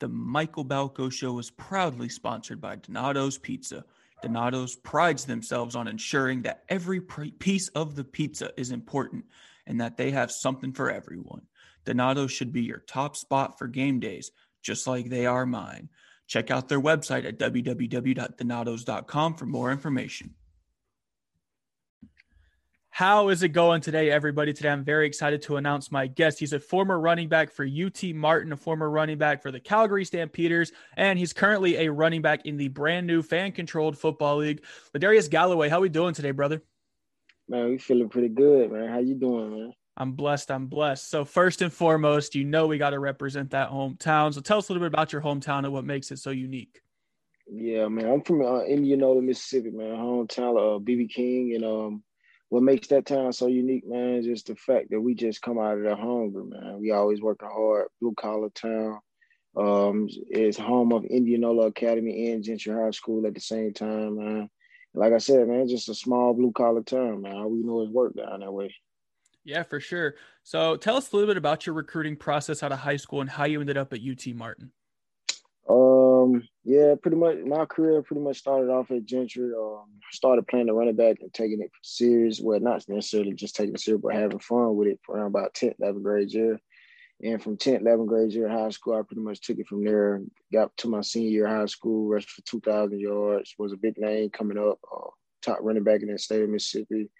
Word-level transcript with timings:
The 0.00 0.08
Michael 0.08 0.64
Balko 0.64 1.10
Show 1.10 1.38
is 1.38 1.50
proudly 1.50 2.08
sponsored 2.08 2.60
by 2.60 2.76
Donato's 2.76 3.38
Pizza. 3.38 3.84
Donato's 4.22 4.76
prides 4.76 5.24
themselves 5.24 5.74
on 5.76 5.88
ensuring 5.88 6.42
that 6.42 6.64
every 6.68 7.00
piece 7.00 7.68
of 7.68 7.94
the 7.94 8.04
pizza 8.04 8.50
is 8.56 8.70
important 8.70 9.24
and 9.66 9.80
that 9.80 9.96
they 9.96 10.10
have 10.10 10.30
something 10.30 10.72
for 10.72 10.90
everyone. 10.90 11.42
Donato's 11.84 12.32
should 12.32 12.52
be 12.52 12.62
your 12.62 12.84
top 12.86 13.16
spot 13.16 13.58
for 13.58 13.66
game 13.66 14.00
days, 14.00 14.30
just 14.62 14.86
like 14.86 15.08
they 15.08 15.26
are 15.26 15.46
mine. 15.46 15.88
Check 16.26 16.50
out 16.50 16.68
their 16.68 16.80
website 16.80 17.26
at 17.26 17.38
www.donatos.com 17.38 19.34
for 19.34 19.46
more 19.46 19.72
information. 19.72 20.34
How 22.98 23.28
is 23.28 23.44
it 23.44 23.50
going 23.50 23.80
today, 23.80 24.10
everybody? 24.10 24.52
Today, 24.52 24.70
I'm 24.70 24.82
very 24.82 25.06
excited 25.06 25.40
to 25.42 25.56
announce 25.56 25.92
my 25.92 26.08
guest. 26.08 26.40
He's 26.40 26.52
a 26.52 26.58
former 26.58 26.98
running 26.98 27.28
back 27.28 27.52
for 27.52 27.64
UT 27.64 28.02
Martin, 28.12 28.50
a 28.50 28.56
former 28.56 28.90
running 28.90 29.18
back 29.18 29.40
for 29.40 29.52
the 29.52 29.60
Calgary 29.60 30.04
Stampeders, 30.04 30.72
and 30.96 31.16
he's 31.16 31.32
currently 31.32 31.76
a 31.76 31.92
running 31.92 32.22
back 32.22 32.44
in 32.44 32.56
the 32.56 32.66
brand 32.66 33.06
new 33.06 33.22
fan-controlled 33.22 33.96
football 33.96 34.38
league. 34.38 34.64
Ladarius 34.92 35.30
Galloway, 35.30 35.68
how 35.68 35.78
are 35.78 35.82
we 35.82 35.88
doing 35.88 36.12
today, 36.12 36.32
brother? 36.32 36.60
Man, 37.48 37.68
we 37.70 37.78
feeling 37.78 38.08
pretty 38.08 38.30
good, 38.30 38.72
man. 38.72 38.88
How 38.88 38.98
you 38.98 39.14
doing, 39.14 39.50
man? 39.52 39.72
I'm 39.96 40.14
blessed. 40.14 40.50
I'm 40.50 40.66
blessed. 40.66 41.08
So 41.08 41.24
first 41.24 41.62
and 41.62 41.72
foremost, 41.72 42.34
you 42.34 42.42
know 42.42 42.66
we 42.66 42.78
got 42.78 42.90
to 42.90 42.98
represent 42.98 43.50
that 43.50 43.70
hometown. 43.70 44.34
So 44.34 44.40
tell 44.40 44.58
us 44.58 44.70
a 44.70 44.72
little 44.72 44.84
bit 44.84 44.92
about 44.92 45.12
your 45.12 45.22
hometown 45.22 45.58
and 45.58 45.72
what 45.72 45.84
makes 45.84 46.10
it 46.10 46.18
so 46.18 46.30
unique. 46.30 46.80
Yeah, 47.46 47.86
man. 47.86 48.10
I'm 48.10 48.22
from 48.22 48.44
uh, 48.44 48.64
Indianola, 48.64 49.22
Mississippi, 49.22 49.70
man. 49.70 49.94
Hometown 49.94 50.58
of 50.58 50.82
uh, 50.82 50.84
BB 50.84 51.10
King, 51.10 51.54
and 51.54 51.64
um, 51.64 52.02
what 52.50 52.62
makes 52.62 52.88
that 52.88 53.06
town 53.06 53.32
so 53.32 53.46
unique, 53.46 53.86
man, 53.86 54.14
is 54.14 54.24
just 54.24 54.46
the 54.46 54.56
fact 54.56 54.90
that 54.90 55.00
we 55.00 55.14
just 55.14 55.42
come 55.42 55.58
out 55.58 55.76
of 55.76 55.82
there 55.82 55.96
hungry, 55.96 56.44
man. 56.44 56.78
We 56.80 56.92
always 56.92 57.20
working 57.20 57.48
hard, 57.50 57.88
blue 58.00 58.14
collar 58.18 58.48
town. 58.50 59.00
Um, 59.56 60.08
it's 60.28 60.56
home 60.56 60.92
of 60.92 61.04
Indianola 61.04 61.66
Academy 61.66 62.30
and 62.30 62.42
Gentry 62.42 62.72
High 62.72 62.90
School 62.90 63.26
at 63.26 63.34
the 63.34 63.40
same 63.40 63.74
time, 63.74 64.16
man. 64.16 64.50
Like 64.94 65.12
I 65.12 65.18
said, 65.18 65.46
man, 65.46 65.68
just 65.68 65.88
a 65.90 65.94
small 65.94 66.32
blue 66.32 66.52
collar 66.52 66.82
town, 66.82 67.22
man. 67.22 67.34
All 67.34 67.50
we 67.50 67.62
know 67.62 67.82
is 67.82 67.90
work 67.90 68.14
down 68.16 68.40
that 68.40 68.52
way. 68.52 68.74
Yeah, 69.44 69.62
for 69.62 69.80
sure. 69.80 70.14
So 70.42 70.76
tell 70.76 70.96
us 70.96 71.12
a 71.12 71.16
little 71.16 71.28
bit 71.28 71.36
about 71.36 71.66
your 71.66 71.74
recruiting 71.74 72.16
process 72.16 72.62
out 72.62 72.72
of 72.72 72.78
high 72.78 72.96
school 72.96 73.20
and 73.20 73.28
how 73.28 73.44
you 73.44 73.60
ended 73.60 73.76
up 73.76 73.92
at 73.92 74.00
UT 74.00 74.34
Martin. 74.34 74.72
Um, 76.28 76.48
yeah, 76.64 76.94
pretty 77.00 77.16
much 77.16 77.38
my 77.44 77.64
career 77.64 78.02
pretty 78.02 78.22
much 78.22 78.38
started 78.38 78.70
off 78.70 78.90
at 78.90 79.04
Gentry. 79.04 79.52
Um, 79.58 79.86
started 80.12 80.46
playing 80.46 80.66
the 80.66 80.74
running 80.74 80.96
back 80.96 81.16
and 81.20 81.32
taking 81.32 81.60
it 81.62 81.70
serious. 81.82 82.40
Well, 82.40 82.60
not 82.60 82.84
necessarily 82.88 83.32
just 83.32 83.56
taking 83.56 83.74
it 83.74 83.80
serious, 83.80 84.02
but 84.02 84.14
having 84.14 84.38
fun 84.38 84.76
with 84.76 84.88
it 84.88 85.00
around 85.08 85.28
about 85.28 85.54
10th, 85.54 85.78
11th 85.80 86.02
grade 86.02 86.32
year. 86.32 86.60
And 87.22 87.42
from 87.42 87.56
10th, 87.56 87.82
11th 87.82 88.06
grade 88.06 88.32
year 88.32 88.48
high 88.48 88.68
school, 88.70 88.94
I 88.94 89.02
pretty 89.02 89.22
much 89.22 89.40
took 89.40 89.58
it 89.58 89.66
from 89.66 89.84
there. 89.84 90.22
Got 90.52 90.76
to 90.78 90.88
my 90.88 91.00
senior 91.00 91.30
year 91.30 91.48
high 91.48 91.66
school, 91.66 92.08
rushed 92.08 92.30
for 92.30 92.42
2,000 92.42 93.00
yards, 93.00 93.54
was 93.58 93.72
a 93.72 93.76
big 93.76 93.98
name 93.98 94.30
coming 94.30 94.58
up, 94.58 94.78
uh, 94.94 95.10
top 95.42 95.58
running 95.62 95.84
back 95.84 96.02
in 96.02 96.12
the 96.12 96.18
state 96.18 96.42
of 96.42 96.50
Mississippi. 96.50 97.10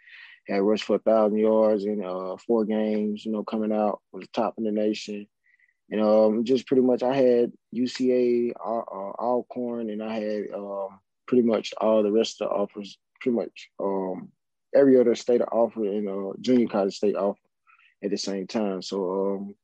Had 0.47 0.63
rushed 0.63 0.85
for 0.85 0.99
1,000 1.03 1.37
yards 1.39 1.85
in 1.85 2.03
uh, 2.05 2.37
four 2.47 2.65
games, 2.65 3.25
you 3.25 3.33
know, 3.33 3.45
coming 3.45 3.73
out, 3.73 4.01
was 4.13 4.27
top 4.33 4.55
in 4.57 4.65
the 4.65 4.73
nation 4.73 5.27
and 5.91 6.01
um, 6.01 6.45
just 6.45 6.67
pretty 6.67 6.83
much 6.83 7.03
I 7.03 7.15
had 7.15 7.53
UCA, 7.75 8.53
uh, 8.55 8.83
Alcorn, 9.19 9.91
and 9.91 10.03
I 10.03 10.19
had 10.19 10.45
um, 10.55 11.01
pretty 11.27 11.43
much 11.43 11.73
all 11.81 12.03
the 12.03 12.13
rest 12.13 12.41
of 12.41 12.49
the 12.49 12.55
offers, 12.55 12.99
pretty 13.21 13.37
much 13.37 13.71
um, 13.81 14.29
every 14.75 15.01
other 15.01 15.15
state 15.15 15.41
offer 15.41 15.85
and 15.85 16.09
uh, 16.09 16.33
junior 16.41 16.69
college 16.69 16.97
state 16.97 17.17
offer 17.17 17.41
at 18.05 18.11
the 18.11 18.19
same 18.19 18.47
time. 18.47 18.83
So 18.83 19.37
um, 19.37 19.55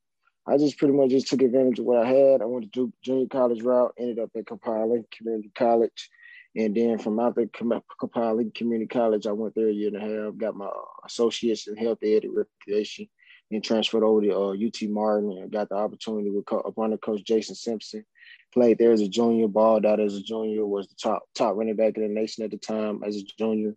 I 0.47 0.56
just 0.56 0.78
pretty 0.78 0.95
much 0.95 1.11
just 1.11 1.28
took 1.28 1.42
advantage 1.42 1.78
of 1.78 1.84
what 1.84 2.05
I 2.05 2.08
had. 2.08 2.41
I 2.41 2.47
went 2.47 2.72
to 2.72 2.92
junior 3.02 3.27
college 3.27 3.62
route, 3.62 3.95
ended 3.98 4.19
up 4.19 4.30
at 4.36 4.47
Copiah 4.47 5.02
Community 5.17 5.50
College. 5.55 6.11
And 6.56 6.75
then 6.75 6.98
from 6.98 7.19
out 7.19 7.34
the 7.34 7.48
Copiah 7.48 8.50
Community 8.55 8.86
College, 8.86 9.27
I 9.27 9.33
went 9.33 9.55
there 9.55 9.69
a 9.69 9.72
year 9.72 9.89
and 9.89 9.97
a 9.97 10.00
half, 10.00 10.36
got 10.36 10.55
my 10.55 10.70
associates 11.05 11.67
in 11.67 11.77
health 11.77 11.98
ed 12.02 12.24
and 12.24 12.36
recreation 12.36 13.08
and 13.50 13.62
transferred 13.62 14.02
over 14.02 14.20
to 14.22 14.34
uh, 14.34 14.52
UT 14.52 14.88
Martin 14.88 15.32
and 15.32 15.50
got 15.50 15.68
the 15.68 15.74
opportunity 15.74 16.30
with 16.30 16.46
co- 16.46 16.72
under 16.77 16.96
Coach 16.96 17.22
Jason 17.24 17.55
Simpson. 17.55 18.05
Played 18.52 18.78
there 18.78 18.92
as 18.92 19.00
a 19.00 19.08
junior, 19.08 19.48
balled 19.48 19.86
out 19.86 20.00
as 20.00 20.16
a 20.16 20.22
junior, 20.22 20.64
was 20.66 20.86
the 20.88 20.94
top 21.00 21.24
top 21.34 21.56
running 21.56 21.77
back 21.77 21.96
in 21.96 22.02
the 22.02 22.08
nation 22.08 22.44
at 22.44 22.50
the 22.50 22.56
time 22.56 23.02
as 23.04 23.16
a 23.16 23.22
junior. 23.38 23.77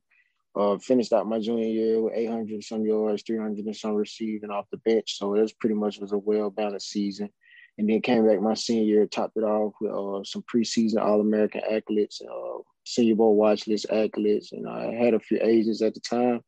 Uh, 0.56 0.78
finished 0.80 1.14
out 1.14 1.28
my 1.28 1.40
junior 1.40 1.68
year 1.68 2.02
with 2.02 2.14
800 2.16 2.64
some 2.64 2.84
yards, 2.84 3.22
300 3.28 3.66
and 3.66 3.76
some 3.76 3.94
receiving 3.94 4.50
off 4.50 4.66
the 4.72 4.78
bench. 4.78 5.18
So 5.18 5.36
it 5.36 5.42
was 5.42 5.54
pretty 5.54 5.76
much 5.76 6.00
was 6.00 6.14
a 6.14 6.18
well 6.18 6.50
balanced 6.50 6.90
season. 6.90 7.30
And 7.78 7.88
then 7.88 8.02
came 8.02 8.28
back 8.28 8.42
my 8.42 8.56
senior 8.56 8.86
year, 8.86 9.06
topped 9.06 9.38
it 9.38 9.44
off 9.44 9.74
with 9.80 9.92
uh, 9.92 10.24
some 10.24 10.44
preseason 10.52 11.00
All 11.00 11.22
American 11.22 11.62
accolades, 11.72 12.22
uh, 12.24 12.64
Senior 12.86 13.16
Bowl 13.16 13.36
watch 13.36 13.68
list 13.68 13.86
accolades, 13.92 14.52
and 14.52 14.68
I 14.68 14.94
had 14.94 15.14
a 15.14 15.20
few 15.20 15.40
agents 15.44 15.84
at 15.84 15.94
the 15.94 16.00
time 16.00 16.42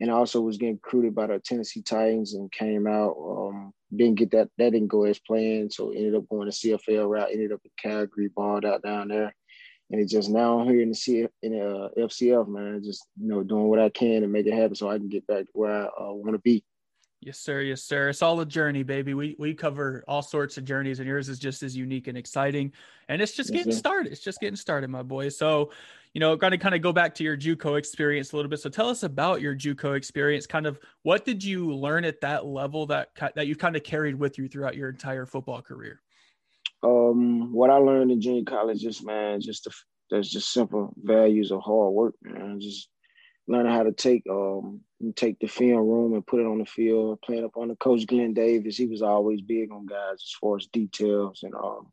and 0.00 0.10
I 0.10 0.14
also 0.14 0.40
was 0.40 0.56
getting 0.56 0.74
recruited 0.74 1.14
by 1.14 1.26
the 1.28 1.38
Tennessee 1.38 1.82
Titans 1.82 2.34
and 2.34 2.50
came 2.50 2.86
out. 2.86 3.16
Um, 3.18 3.72
didn't 3.94 4.16
get 4.16 4.32
that. 4.32 4.50
That 4.58 4.72
didn't 4.72 4.88
go 4.88 5.04
as 5.04 5.20
planned, 5.20 5.72
so 5.72 5.90
ended 5.90 6.14
up 6.14 6.28
going 6.28 6.50
to 6.50 6.56
CFL 6.56 7.08
route. 7.08 7.30
Ended 7.32 7.52
up 7.52 7.60
in 7.64 7.70
Calgary, 7.80 8.28
balled 8.34 8.64
out 8.64 8.82
down 8.82 9.08
there, 9.08 9.34
and 9.90 10.00
it's 10.00 10.12
just 10.12 10.30
now 10.30 10.58
I'm 10.58 10.68
here 10.68 10.82
in 10.82 10.88
the 10.88 10.94
C 10.94 11.26
in 11.42 11.60
uh, 11.60 11.88
FCF, 11.96 12.48
man. 12.48 12.82
Just 12.82 13.06
you 13.20 13.28
know 13.28 13.42
doing 13.44 13.68
what 13.68 13.78
I 13.78 13.88
can 13.88 14.22
to 14.22 14.28
make 14.28 14.46
it 14.46 14.54
happen, 14.54 14.74
so 14.74 14.90
I 14.90 14.98
can 14.98 15.08
get 15.08 15.26
back 15.26 15.44
to 15.44 15.52
where 15.52 15.70
I 15.70 15.84
uh, 15.84 16.12
want 16.12 16.32
to 16.32 16.40
be. 16.40 16.64
Yes, 17.24 17.38
sir. 17.38 17.62
Yes, 17.62 17.82
sir. 17.82 18.10
It's 18.10 18.20
all 18.20 18.38
a 18.40 18.44
journey, 18.44 18.82
baby. 18.82 19.14
We 19.14 19.34
we 19.38 19.54
cover 19.54 20.04
all 20.06 20.20
sorts 20.20 20.58
of 20.58 20.66
journeys, 20.66 20.98
and 20.98 21.08
yours 21.08 21.30
is 21.30 21.38
just 21.38 21.62
as 21.62 21.74
unique 21.74 22.06
and 22.06 22.18
exciting. 22.18 22.70
And 23.08 23.22
it's 23.22 23.32
just 23.32 23.48
yes, 23.48 23.60
getting 23.60 23.72
sir. 23.72 23.78
started. 23.78 24.12
It's 24.12 24.20
just 24.20 24.40
getting 24.40 24.56
started, 24.56 24.90
my 24.90 25.02
boy. 25.02 25.30
So, 25.30 25.70
you 26.12 26.20
know, 26.20 26.36
going 26.36 26.50
to 26.50 26.58
kind 26.58 26.74
of 26.74 26.82
go 26.82 26.92
back 26.92 27.14
to 27.14 27.24
your 27.24 27.34
JUCO 27.34 27.78
experience 27.78 28.32
a 28.32 28.36
little 28.36 28.50
bit. 28.50 28.60
So, 28.60 28.68
tell 28.68 28.90
us 28.90 29.04
about 29.04 29.40
your 29.40 29.56
JUCO 29.56 29.96
experience. 29.96 30.46
Kind 30.46 30.66
of, 30.66 30.78
what 31.02 31.24
did 31.24 31.42
you 31.42 31.74
learn 31.74 32.04
at 32.04 32.20
that 32.20 32.44
level 32.44 32.84
that 32.88 33.08
that 33.34 33.46
you 33.46 33.56
kind 33.56 33.74
of 33.74 33.82
carried 33.82 34.16
with 34.16 34.36
you 34.36 34.46
throughout 34.46 34.76
your 34.76 34.90
entire 34.90 35.24
football 35.24 35.62
career? 35.62 36.02
Um, 36.82 37.54
what 37.54 37.70
I 37.70 37.76
learned 37.76 38.10
in 38.10 38.20
junior 38.20 38.44
college, 38.44 38.82
just 38.82 39.02
man, 39.02 39.40
just 39.40 39.64
the, 39.64 39.70
there's 40.10 40.28
just 40.28 40.52
simple 40.52 40.92
values 41.02 41.52
of 41.52 41.62
hard 41.62 41.94
work, 41.94 42.16
man. 42.20 42.60
Just 42.60 42.90
learning 43.46 43.72
how 43.72 43.82
to 43.82 43.92
take 43.92 44.24
um 44.30 44.80
take 45.16 45.38
the 45.38 45.46
film 45.46 45.86
room 45.86 46.14
and 46.14 46.26
put 46.26 46.40
it 46.40 46.46
on 46.46 46.58
the 46.58 46.64
field. 46.64 47.20
Playing 47.22 47.44
up 47.44 47.56
on 47.56 47.68
the 47.68 47.76
coach 47.76 48.06
Glenn 48.06 48.34
Davis, 48.34 48.76
he 48.76 48.86
was 48.86 49.02
always 49.02 49.40
big 49.42 49.70
on 49.70 49.86
guys 49.86 50.14
as 50.14 50.34
far 50.40 50.56
as 50.56 50.66
details 50.66 51.42
and 51.42 51.54
um 51.54 51.92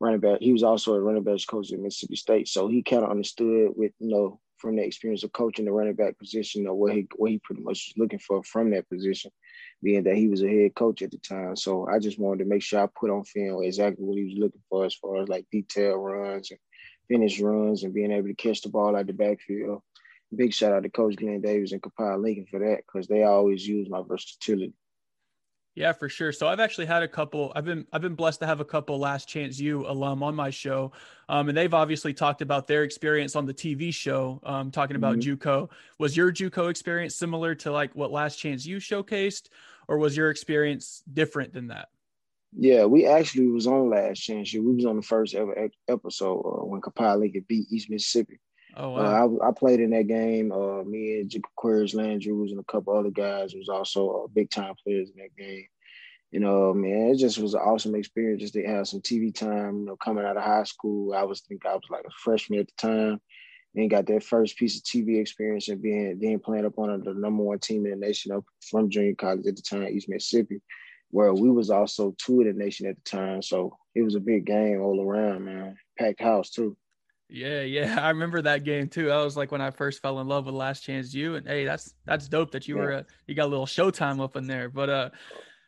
running 0.00 0.20
back. 0.20 0.40
He 0.40 0.52
was 0.52 0.62
also 0.62 0.94
a 0.94 1.00
running 1.00 1.24
backs 1.24 1.44
coach 1.44 1.72
at 1.72 1.80
Mississippi 1.80 2.16
State, 2.16 2.48
so 2.48 2.68
he 2.68 2.82
kind 2.82 3.04
of 3.04 3.10
understood 3.10 3.72
with 3.76 3.92
you 3.98 4.08
know 4.10 4.40
from 4.58 4.76
the 4.76 4.82
experience 4.82 5.24
of 5.24 5.32
coaching 5.32 5.64
the 5.64 5.72
running 5.72 5.94
back 5.94 6.18
position 6.18 6.66
or 6.66 6.74
what 6.74 6.94
he 6.94 7.06
what 7.16 7.30
he 7.30 7.38
pretty 7.38 7.62
much 7.62 7.88
was 7.88 7.94
looking 7.96 8.20
for 8.20 8.42
from 8.44 8.70
that 8.70 8.88
position, 8.88 9.30
being 9.82 10.04
that 10.04 10.16
he 10.16 10.28
was 10.28 10.42
a 10.42 10.48
head 10.48 10.74
coach 10.74 11.02
at 11.02 11.10
the 11.10 11.18
time. 11.18 11.56
So 11.56 11.86
I 11.88 11.98
just 11.98 12.18
wanted 12.18 12.44
to 12.44 12.48
make 12.48 12.62
sure 12.62 12.80
I 12.80 12.88
put 12.98 13.10
on 13.10 13.24
film 13.24 13.64
exactly 13.64 14.04
what 14.04 14.16
he 14.16 14.24
was 14.24 14.38
looking 14.38 14.62
for 14.70 14.84
as 14.84 14.94
far 14.94 15.22
as 15.22 15.28
like 15.28 15.46
detail 15.50 15.96
runs 15.96 16.50
and 16.50 16.60
finish 17.08 17.40
runs 17.40 17.82
and 17.82 17.92
being 17.92 18.12
able 18.12 18.28
to 18.28 18.34
catch 18.34 18.62
the 18.62 18.68
ball 18.68 18.96
out 18.96 19.06
the 19.06 19.12
backfield 19.12 19.82
big 20.34 20.52
shout 20.52 20.72
out 20.72 20.82
to 20.82 20.90
Coach 20.90 21.16
Glenn 21.16 21.40
Davis 21.40 21.72
and 21.72 21.82
Copiah 21.82 22.18
Lincoln 22.18 22.46
for 22.50 22.60
that 22.60 22.82
because 22.86 23.08
they 23.08 23.22
always 23.22 23.66
use 23.66 23.88
my 23.88 24.02
versatility. 24.06 24.74
Yeah, 25.74 25.92
for 25.92 26.08
sure. 26.08 26.30
So 26.30 26.46
I've 26.46 26.60
actually 26.60 26.86
had 26.86 27.02
a 27.02 27.08
couple. 27.08 27.52
I've 27.56 27.64
been 27.64 27.84
I've 27.92 28.00
been 28.00 28.14
blessed 28.14 28.38
to 28.40 28.46
have 28.46 28.60
a 28.60 28.64
couple 28.64 28.98
Last 28.98 29.28
Chance 29.28 29.58
U 29.58 29.84
alum 29.88 30.22
on 30.22 30.34
my 30.34 30.50
show, 30.50 30.92
um, 31.28 31.48
and 31.48 31.58
they've 31.58 31.74
obviously 31.74 32.14
talked 32.14 32.42
about 32.42 32.68
their 32.68 32.84
experience 32.84 33.34
on 33.34 33.44
the 33.44 33.54
TV 33.54 33.92
show, 33.92 34.40
um, 34.44 34.70
talking 34.70 34.94
about 34.94 35.18
mm-hmm. 35.18 35.34
JUCO. 35.34 35.70
Was 35.98 36.16
your 36.16 36.30
JUCO 36.30 36.70
experience 36.70 37.16
similar 37.16 37.56
to 37.56 37.72
like 37.72 37.92
what 37.96 38.12
Last 38.12 38.36
Chance 38.36 38.64
U 38.66 38.76
showcased, 38.76 39.48
or 39.88 39.98
was 39.98 40.16
your 40.16 40.30
experience 40.30 41.02
different 41.12 41.52
than 41.52 41.66
that? 41.68 41.88
Yeah, 42.56 42.84
we 42.84 43.06
actually 43.06 43.48
was 43.48 43.66
on 43.66 43.90
Last 43.90 44.20
Chance 44.20 44.52
U. 44.52 44.62
We 44.62 44.76
was 44.76 44.86
on 44.86 44.96
the 44.96 45.02
first 45.02 45.34
ever 45.34 45.70
episode 45.88 46.40
uh, 46.40 46.64
when 46.64 46.82
Copiah 46.82 47.16
Lincoln 47.16 47.44
beat 47.48 47.66
East 47.72 47.90
Mississippi. 47.90 48.38
Oh, 48.76 48.96
uh, 48.96 49.02
wow. 49.02 49.38
uh, 49.40 49.44
I, 49.44 49.48
I, 49.48 49.52
played 49.52 49.80
in 49.80 49.90
that 49.90 50.08
game. 50.08 50.50
Uh, 50.50 50.82
me 50.82 51.20
and 51.20 51.30
Jaquarius 51.30 51.94
Landrews 51.94 52.50
and 52.50 52.60
a 52.60 52.64
couple 52.64 52.96
other 52.96 53.10
guys 53.10 53.54
was 53.54 53.68
also 53.68 54.24
uh, 54.24 54.26
big 54.28 54.50
time 54.50 54.74
players 54.82 55.10
in 55.10 55.16
that 55.22 55.36
game. 55.36 55.66
You 56.32 56.40
know, 56.40 56.74
man, 56.74 57.12
it 57.12 57.18
just 57.18 57.38
was 57.38 57.54
an 57.54 57.60
awesome 57.60 57.94
experience 57.94 58.42
just 58.42 58.54
to 58.54 58.66
have 58.66 58.88
some 58.88 59.00
TV 59.00 59.32
time. 59.32 59.80
You 59.80 59.84
know, 59.86 59.96
coming 59.96 60.24
out 60.24 60.36
of 60.36 60.42
high 60.42 60.64
school, 60.64 61.14
I 61.14 61.22
was 61.22 61.42
think 61.42 61.64
I 61.64 61.74
was 61.74 61.82
like 61.90 62.04
a 62.04 62.10
freshman 62.18 62.58
at 62.58 62.66
the 62.66 62.72
time, 62.76 63.20
and 63.76 63.90
got 63.90 64.06
that 64.06 64.24
first 64.24 64.56
piece 64.56 64.76
of 64.76 64.82
TV 64.82 65.20
experience 65.20 65.68
and 65.68 65.80
being 65.80 66.18
then 66.20 66.40
playing 66.40 66.66
up 66.66 66.78
on 66.78 67.02
the 67.04 67.14
number 67.14 67.44
one 67.44 67.60
team 67.60 67.86
in 67.86 67.92
the 67.92 68.06
nation 68.06 68.32
up 68.32 68.44
from 68.68 68.90
junior 68.90 69.14
college 69.14 69.46
at 69.46 69.54
the 69.54 69.62
time, 69.62 69.88
East 69.88 70.08
Mississippi, 70.08 70.60
where 71.10 71.32
we 71.32 71.48
was 71.50 71.70
also 71.70 72.16
two 72.18 72.40
in 72.40 72.48
the 72.48 72.52
nation 72.52 72.88
at 72.88 72.96
the 72.96 73.02
time. 73.08 73.40
So 73.40 73.76
it 73.94 74.02
was 74.02 74.16
a 74.16 74.20
big 74.20 74.44
game 74.46 74.80
all 74.80 75.00
around, 75.00 75.44
man. 75.44 75.76
Packed 75.96 76.20
house 76.20 76.50
too. 76.50 76.76
Yeah, 77.34 77.62
yeah, 77.62 77.98
I 78.00 78.10
remember 78.10 78.40
that 78.42 78.62
game 78.62 78.88
too. 78.88 79.10
I 79.10 79.22
was 79.24 79.36
like 79.36 79.50
when 79.50 79.60
I 79.60 79.70
first 79.70 80.00
fell 80.00 80.20
in 80.20 80.28
love 80.28 80.46
with 80.46 80.54
Last 80.54 80.80
Chance 80.82 81.12
U, 81.14 81.34
and 81.34 81.46
hey, 81.46 81.64
that's 81.64 81.94
that's 82.04 82.28
dope 82.28 82.52
that 82.52 82.68
you 82.68 82.76
yeah. 82.76 82.82
were 82.82 82.92
uh, 82.92 83.02
you 83.26 83.34
got 83.34 83.46
a 83.46 83.48
little 83.48 83.66
Showtime 83.66 84.22
up 84.22 84.36
in 84.36 84.46
there. 84.46 84.68
But 84.68 84.88
uh, 84.88 85.10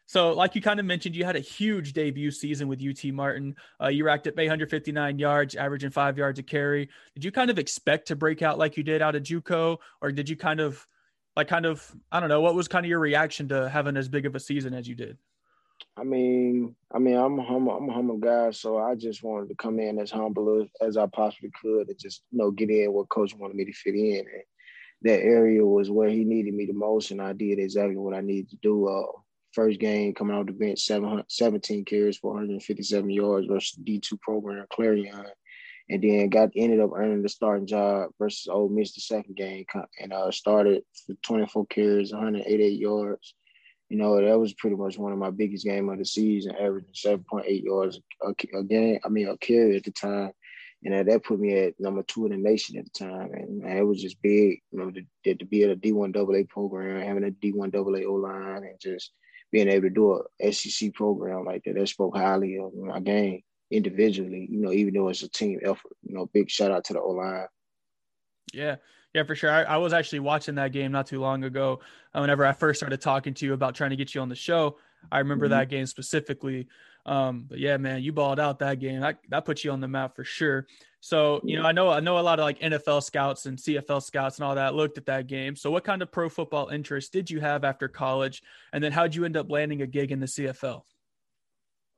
So, 0.07 0.33
like 0.33 0.55
you 0.55 0.63
kind 0.63 0.79
of 0.79 0.87
mentioned, 0.87 1.17
you 1.17 1.25
had 1.25 1.35
a 1.35 1.41
huge 1.41 1.93
debut 1.93 2.31
season 2.31 2.69
with 2.69 2.81
UT 2.81 3.13
Martin. 3.13 3.57
Uh, 3.83 3.89
you 3.89 4.05
racked 4.05 4.29
up 4.29 4.39
859 4.39 5.19
yards, 5.19 5.57
averaging 5.57 5.91
five 5.91 6.17
yards 6.17 6.39
a 6.39 6.45
carry. 6.45 6.89
Did 7.15 7.25
you 7.25 7.33
kind 7.33 7.51
of 7.51 7.59
expect 7.59 8.07
to 8.09 8.17
break 8.17 8.43
out 8.43 8.59
like 8.59 8.77
you 8.77 8.85
did 8.85 9.03
out 9.03 9.17
of 9.17 9.25
JUCO, 9.25 9.79
or 10.01 10.13
did 10.13 10.29
you 10.29 10.37
kind 10.37 10.61
of, 10.61 10.87
like, 11.35 11.49
kind 11.49 11.67
of, 11.67 11.85
I 12.13 12.21
don't 12.21 12.29
know, 12.29 12.41
what 12.41 12.55
was 12.55 12.69
kind 12.69 12.87
of 12.87 12.91
your 12.91 13.01
reaction 13.01 13.49
to 13.49 13.69
having 13.69 13.97
as 13.97 14.09
big 14.09 14.27
of 14.27 14.37
a 14.37 14.41
season 14.41 14.75
as 14.75 14.87
you 14.87 14.95
did? 14.95 15.19
I 15.99 16.05
mean, 16.05 16.77
I 16.93 16.99
mean, 16.99 17.17
I'm 17.17 17.39
a 17.39 17.45
humble, 17.45 17.73
I'm 17.73 17.89
a 17.89 17.93
humble 17.93 18.19
guy, 18.19 18.51
so 18.51 18.77
I 18.77 18.95
just 18.95 19.23
wanted 19.23 19.49
to 19.49 19.55
come 19.55 19.81
in 19.81 19.99
as 19.99 20.11
humble 20.11 20.67
as 20.83 20.97
I 20.99 21.07
possibly 21.07 21.51
could 21.63 21.89
and 21.89 21.99
just, 21.99 22.23
you 22.31 22.39
know, 22.39 22.51
get 22.51 22.69
in 22.69 22.93
what 22.93 23.09
coach 23.09 23.35
wanted 23.35 23.57
me 23.57 23.65
to 23.65 23.73
fit 23.73 23.95
in. 23.95 24.19
And 24.19 24.43
that 25.03 25.23
area 25.23 25.65
was 25.65 25.91
where 25.91 26.11
he 26.11 26.25
needed 26.25 26.53
me 26.53 26.67
the 26.67 26.75
most, 26.75 27.13
and 27.13 27.23
I 27.23 27.33
did 27.33 27.59
exactly 27.59 27.97
what 27.97 28.15
I 28.15 28.21
needed 28.21 28.51
to 28.51 28.57
do. 28.57 28.89
Uh, 28.89 29.07
first 29.53 29.81
game 29.81 30.13
coming 30.13 30.37
off 30.37 30.47
the 30.47 30.53
bench, 30.53 30.81
17 30.81 31.85
carries, 31.87 32.19
457 32.19 33.09
yards 33.09 33.47
versus 33.47 33.79
D2 33.83 34.21
program, 34.21 34.67
Clarion. 34.71 35.25
And 35.89 36.03
then 36.03 36.29
got 36.29 36.51
ended 36.57 36.81
up 36.81 36.91
earning 36.95 37.23
the 37.23 37.29
starting 37.29 37.67
job 37.67 38.11
versus 38.19 38.49
Ole 38.49 38.69
Miss 38.69 38.93
the 38.93 39.01
second 39.01 39.37
game 39.37 39.65
and 40.01 40.13
uh, 40.13 40.31
started 40.33 40.83
for 41.07 41.15
24 41.23 41.67
carries, 41.67 42.13
188 42.13 42.79
yards. 42.79 43.35
You 43.89 43.99
know, 43.99 44.21
that 44.21 44.39
was 44.39 44.53
pretty 44.55 44.77
much 44.77 44.99
one 44.99 45.13
of 45.13 45.19
my 45.19 45.31
biggest 45.31 45.65
game 45.65 45.89
of 45.89 45.99
the 45.99 46.05
season, 46.05 46.57
averaging 46.57 46.93
7.8 46.93 47.63
yards 47.63 48.01
a, 48.23 48.63
game. 48.65 48.99
I 49.05 49.09
mean, 49.09 49.29
a 49.29 49.37
carry 49.39 49.77
at 49.77 49.85
the 49.85 49.93
time 49.93 50.33
and 50.85 50.95
that, 50.95 51.07
that 51.07 51.25
put 51.25 51.41
me 51.41 51.59
at 51.59 51.75
number 51.81 52.03
two 52.03 52.27
in 52.27 52.33
the 52.33 52.37
nation 52.37 52.79
at 52.79 52.85
the 52.85 52.91
time. 52.91 53.31
And, 53.33 53.65
it 53.65 53.83
was 53.83 54.01
just 54.01 54.21
big, 54.23 54.61
you 54.71 54.79
know, 54.79 54.93
to, 55.25 55.35
to 55.35 55.45
be 55.45 55.65
at 55.65 55.71
a 55.71 55.77
D1 55.77 56.17
AA 56.17 56.47
program, 56.49 57.03
having 57.03 57.25
a 57.25 57.31
D1 57.31 57.75
AA 57.75 58.09
O 58.09 58.15
line, 58.15 58.65
and 58.65 58.81
just 58.81 59.13
being 59.51 59.69
able 59.69 59.89
to 59.89 59.91
do 59.91 60.23
a 60.41 60.53
SEC 60.53 60.95
program 60.95 61.45
like 61.45 61.65
that. 61.65 61.75
That 61.75 61.89
spoke 61.89 62.17
highly 62.17 62.59
of 62.59 62.75
my 62.75 63.01
game 63.01 63.43
individually, 63.71 64.47
you 64.51 64.61
know, 64.61 64.73
even 64.73 64.95
though 64.95 65.09
it's 65.09 65.23
a 65.23 65.29
team 65.29 65.59
effort. 65.65 65.97
You 66.03 66.15
know, 66.15 66.31
big 66.33 66.51
shout 66.51 66.71
out 66.71 66.85
to 66.85 66.93
the 66.93 67.01
O 67.01 67.11
line. 67.11 67.47
Yeah. 68.53 68.77
Yeah, 69.17 69.23
for 69.23 69.35
sure. 69.35 69.51
I, 69.51 69.63
I, 69.63 69.77
was 69.79 69.95
actually 69.95 70.19
watching 70.19 70.57
that 70.57 70.73
game 70.73 70.93
not 70.93 71.07
too 71.07 71.21
long 71.21 71.45
ago. 71.45 71.81
Uh, 72.15 72.21
whenever 72.21 72.45
I 72.45 72.53
first 72.53 72.79
started 72.79 73.01
talking 73.01 73.33
to 73.33 73.47
you 73.47 73.55
about 73.55 73.75
trying 73.75 73.89
to 73.89 73.97
get 73.97 74.15
you 74.15 74.21
on 74.21 74.29
the 74.29 74.35
show, 74.35 74.77
I 75.11 75.21
remember 75.21 75.47
mm-hmm. 75.47 75.53
that 75.53 75.71
game 75.71 75.87
specifically. 75.87 76.69
Um, 77.07 77.47
but 77.49 77.59
yeah, 77.59 77.79
man, 77.79 78.03
you 78.03 78.13
balled 78.13 78.39
out 78.39 78.59
that 78.59 78.79
game. 78.79 79.01
That 79.01 79.21
that 79.31 79.47
puts 79.47 79.65
you 79.65 79.71
on 79.71 79.81
the 79.81 79.89
map 79.89 80.17
for 80.17 80.23
sure. 80.23 80.67
So, 81.01 81.41
you 81.45 81.57
know, 81.57 81.67
I 81.67 81.73
know 81.73 81.89
I 81.89 82.01
know 82.01 82.19
a 82.19 82.21
lot 82.21 82.39
of 82.39 82.43
like 82.43 82.59
NFL 82.59 83.05
scouts 83.05 83.47
and 83.47 83.57
CFL 83.57 84.03
scouts 84.03 84.37
and 84.37 84.45
all 84.45 84.55
that 84.57 84.75
looked 84.75 84.99
at 84.99 85.07
that 85.07 85.29
game. 85.29 85.57
So 85.57 85.71
what 85.71 85.83
kind 85.83 86.03
of 86.03 86.13
pro 86.13 86.29
football 86.29 86.69
interest 86.69 87.11
did 87.15 87.31
you 87.31 87.41
have 87.41 87.65
after 87.65 87.89
college? 87.89 88.43
And 88.75 88.85
then 88.85 88.93
how'd 88.93 89.15
you 89.15 89.25
end 89.25 89.39
up 89.39 89.51
landing 89.51 89.81
a 89.81 89.87
gig 89.87 90.13
in 90.13 90.21
the 90.21 90.27
CFL? 90.27 90.83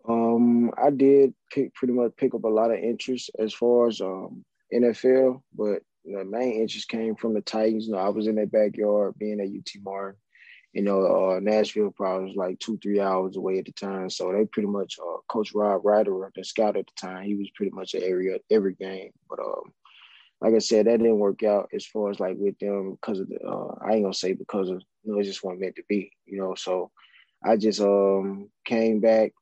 Um, 0.09 0.71
I 0.81 0.91
did 0.91 1.35
pick 1.51 1.75
pretty 1.75 1.95
much 1.95 2.13
pick 2.17 2.33
up 2.33 2.45
a 2.45 2.49
lot 2.49 2.71
of 2.71 2.79
interest 2.79 3.33
as 3.41 3.53
far 3.53 3.89
as 3.89 4.01
um 4.01 4.45
NFL, 4.73 5.43
but 5.53 5.83
the 6.13 6.25
main 6.25 6.61
interest 6.61 6.89
came 6.89 7.15
from 7.17 7.35
the 7.35 7.41
Titans. 7.41 7.87
You 7.87 7.93
know, 7.93 7.99
I 7.99 8.09
was 8.09 8.27
in 8.27 8.37
their 8.37 8.47
backyard 8.47 9.15
being 9.19 9.41
at 9.41 9.47
UT 9.47 9.83
Martin 9.83 10.19
you 10.73 10.83
know, 10.83 11.33
uh, 11.33 11.41
Nashville 11.41 11.91
probably 11.91 12.29
was 12.29 12.37
like 12.37 12.59
two, 12.59 12.79
three 12.83 13.01
hours 13.01 13.37
away 13.37 13.59
at 13.59 13.65
the 13.65 13.73
time. 13.73 14.11
So 14.11 14.33
they 14.33 14.45
pretty 14.45 14.69
much, 14.69 14.99
uh, 15.01 15.19
Coach 15.29 15.55
Rob 15.55 15.85
Ryder, 15.85 16.31
the 16.35 16.45
scout 16.45 16.77
at 16.77 16.87
the 16.87 16.93
time, 17.01 17.25
he 17.25 17.35
was 17.35 17.51
pretty 17.55 17.73
much 17.73 17.95
every 17.95 18.39
every 18.51 18.75
game. 18.75 19.11
But 19.31 19.41
um, 19.41 19.73
like 20.41 20.55
I 20.55 20.59
said, 20.59 20.87
that 20.87 20.99
didn't 20.99 21.19
work 21.19 21.43
out 21.43 21.71
as 21.73 21.87
far 21.87 22.11
as 22.11 22.21
like 22.21 22.37
with 22.39 22.59
them 22.59 22.93
because 22.93 23.21
of 23.21 23.29
the. 23.29 23.41
Uh, 23.41 23.75
I 23.83 23.95
ain't 23.95 24.05
gonna 24.05 24.15
say 24.15 24.35
because 24.35 24.69
of 24.69 24.83
you 25.05 25.13
know, 25.13 25.19
it 25.19 25.25
just 25.25 25.43
wasn't 25.43 25.63
meant 25.63 25.77
to 25.77 25.83
be. 25.89 26.13
You 26.27 26.39
know, 26.39 26.55
so 26.55 26.91
I 27.43 27.57
just 27.57 27.81
um 27.81 28.51
came 28.65 29.01
back. 29.01 29.33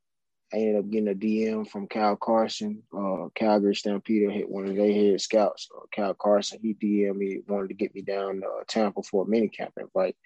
I 0.53 0.59
ended 0.59 0.77
up 0.77 0.91
getting 0.91 1.09
a 1.09 1.15
DM 1.15 1.69
from 1.69 1.89
Cal 1.89 2.15
Carson, 2.17 2.83
uh, 2.97 3.29
Calgary 3.35 3.75
Stampeders 3.75 4.45
one 4.47 4.69
of 4.69 4.77
their 4.77 4.93
head 4.93 5.21
scouts, 5.21 5.69
uh, 5.77 5.87
Cal 5.93 6.15
Carson. 6.15 6.61
He 6.63 6.75
DM 6.75 7.17
me, 7.17 7.41
wanted 7.49 7.69
to 7.69 7.75
get 7.75 7.95
me 7.95 8.03
down 8.03 8.41
to 8.41 8.47
uh, 8.47 8.65
Tampa 8.69 9.03
for 9.03 9.25
a 9.25 9.29
mini 9.29 9.49
camp 9.49 9.73
invite. 9.79 10.17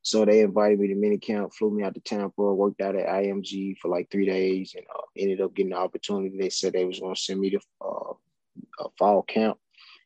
So 0.00 0.24
they 0.24 0.40
invited 0.40 0.78
me 0.78 0.88
to 0.88 0.94
mini 0.94 1.18
camp, 1.18 1.52
flew 1.52 1.70
me 1.70 1.82
out 1.82 1.94
to 1.94 2.00
Tampa, 2.00 2.54
worked 2.54 2.80
out 2.80 2.96
at 2.96 3.08
IMG 3.08 3.76
for 3.78 3.88
like 3.88 4.10
three 4.10 4.24
days, 4.24 4.74
and 4.76 4.86
uh, 4.94 5.02
ended 5.16 5.40
up 5.40 5.54
getting 5.54 5.70
the 5.70 5.76
opportunity. 5.76 6.38
They 6.38 6.48
said 6.48 6.72
they 6.72 6.84
was 6.84 7.00
going 7.00 7.14
to 7.14 7.20
send 7.20 7.40
me 7.40 7.50
to 7.50 7.60
uh, 7.80 8.88
fall 8.98 9.22
camp 9.22 9.58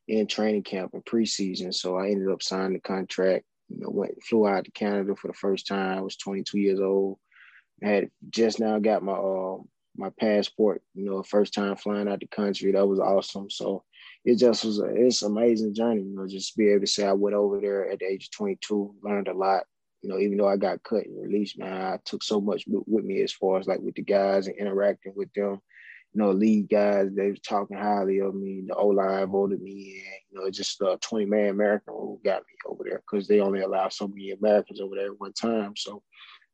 and 0.09 0.29
training 0.29 0.65
camp 0.65 0.95
and 0.95 1.05
preseason. 1.05 1.73
So 1.73 1.97
I 1.97 2.09
ended 2.09 2.31
up 2.31 2.43
signing 2.43 2.73
the 2.73 2.81
contract. 2.81 3.45
You 3.69 3.81
know, 3.81 3.91
went 3.91 4.21
flew 4.25 4.49
out 4.49 4.65
to 4.65 4.71
Canada 4.73 5.15
for 5.15 5.29
the 5.29 5.35
first 5.35 5.69
time. 5.69 5.99
I 5.99 6.01
was 6.01 6.17
22 6.17 6.59
years 6.59 6.81
old. 6.81 7.19
Had 7.83 8.11
just 8.29 8.61
now 8.61 8.79
got 8.79 9.03
my 9.03 9.13
uh, 9.13 9.59
my 9.97 10.11
passport. 10.19 10.83
You 10.95 11.07
know, 11.07 11.23
first 11.23 11.55
time 11.55 11.77
flying 11.77 12.09
out 12.09 12.21
the 12.21 12.27
country. 12.27 12.73
That 12.73 12.87
was 12.87 13.01
awesome. 13.01 13.51
So 13.51 13.85
it 14.25 14.37
just 14.37 14.65
was 14.65 14.81
a, 14.81 14.85
it's 14.85 15.23
amazing 15.23 15.75
journey. 15.75 16.03
You 16.03 16.15
know, 16.15 16.27
just 16.27 16.57
be 16.57 16.69
able 16.69 16.83
to 16.83 16.87
say 16.87 17.07
I 17.07 17.13
went 17.13 17.37
over 17.37 17.61
there 17.61 17.91
at 17.91 18.01
the 18.01 18.07
age 18.07 18.25
of 18.27 18.31
22, 18.33 18.95
learned 19.03 19.29
a 19.29 19.35
lot, 19.35 19.65
you 20.03 20.09
know, 20.09 20.19
even 20.19 20.39
though 20.39 20.49
I 20.49 20.57
got 20.57 20.83
cut 20.83 21.05
and 21.05 21.23
released, 21.23 21.59
man, 21.59 21.73
I 21.73 21.99
took 22.05 22.23
so 22.23 22.41
much 22.41 22.65
with 22.67 23.05
me 23.05 23.23
as 23.23 23.33
far 23.33 23.59
as 23.59 23.67
like 23.67 23.81
with 23.81 23.95
the 23.95 24.03
guys 24.03 24.47
and 24.47 24.57
interacting 24.57 25.13
with 25.15 25.33
them. 25.35 25.61
You 26.13 26.23
know, 26.23 26.33
lead 26.33 26.69
guys, 26.69 27.09
they 27.13 27.31
was 27.31 27.41
talking 27.41 27.77
highly 27.77 28.19
of 28.19 28.35
me. 28.35 28.65
The 28.67 28.75
O 28.75 28.89
line 28.89 29.27
voted 29.27 29.63
me 29.63 30.03
in. 30.05 30.13
You 30.31 30.41
know, 30.41 30.51
just 30.51 30.81
a 30.81 30.99
20 31.01 31.27
man 31.27 31.51
American 31.51 31.95
rule 31.95 32.21
got 32.25 32.41
me 32.41 32.55
over 32.67 32.83
there 32.85 33.01
because 33.09 33.29
they 33.29 33.41
only 33.41 33.61
allow 33.61 33.89
so 33.89 34.09
many 34.09 34.33
Americans 34.33 34.81
over 34.81 34.97
there 34.97 35.13
at 35.13 35.21
one 35.21 35.33
time. 35.33 35.75
So, 35.77 36.03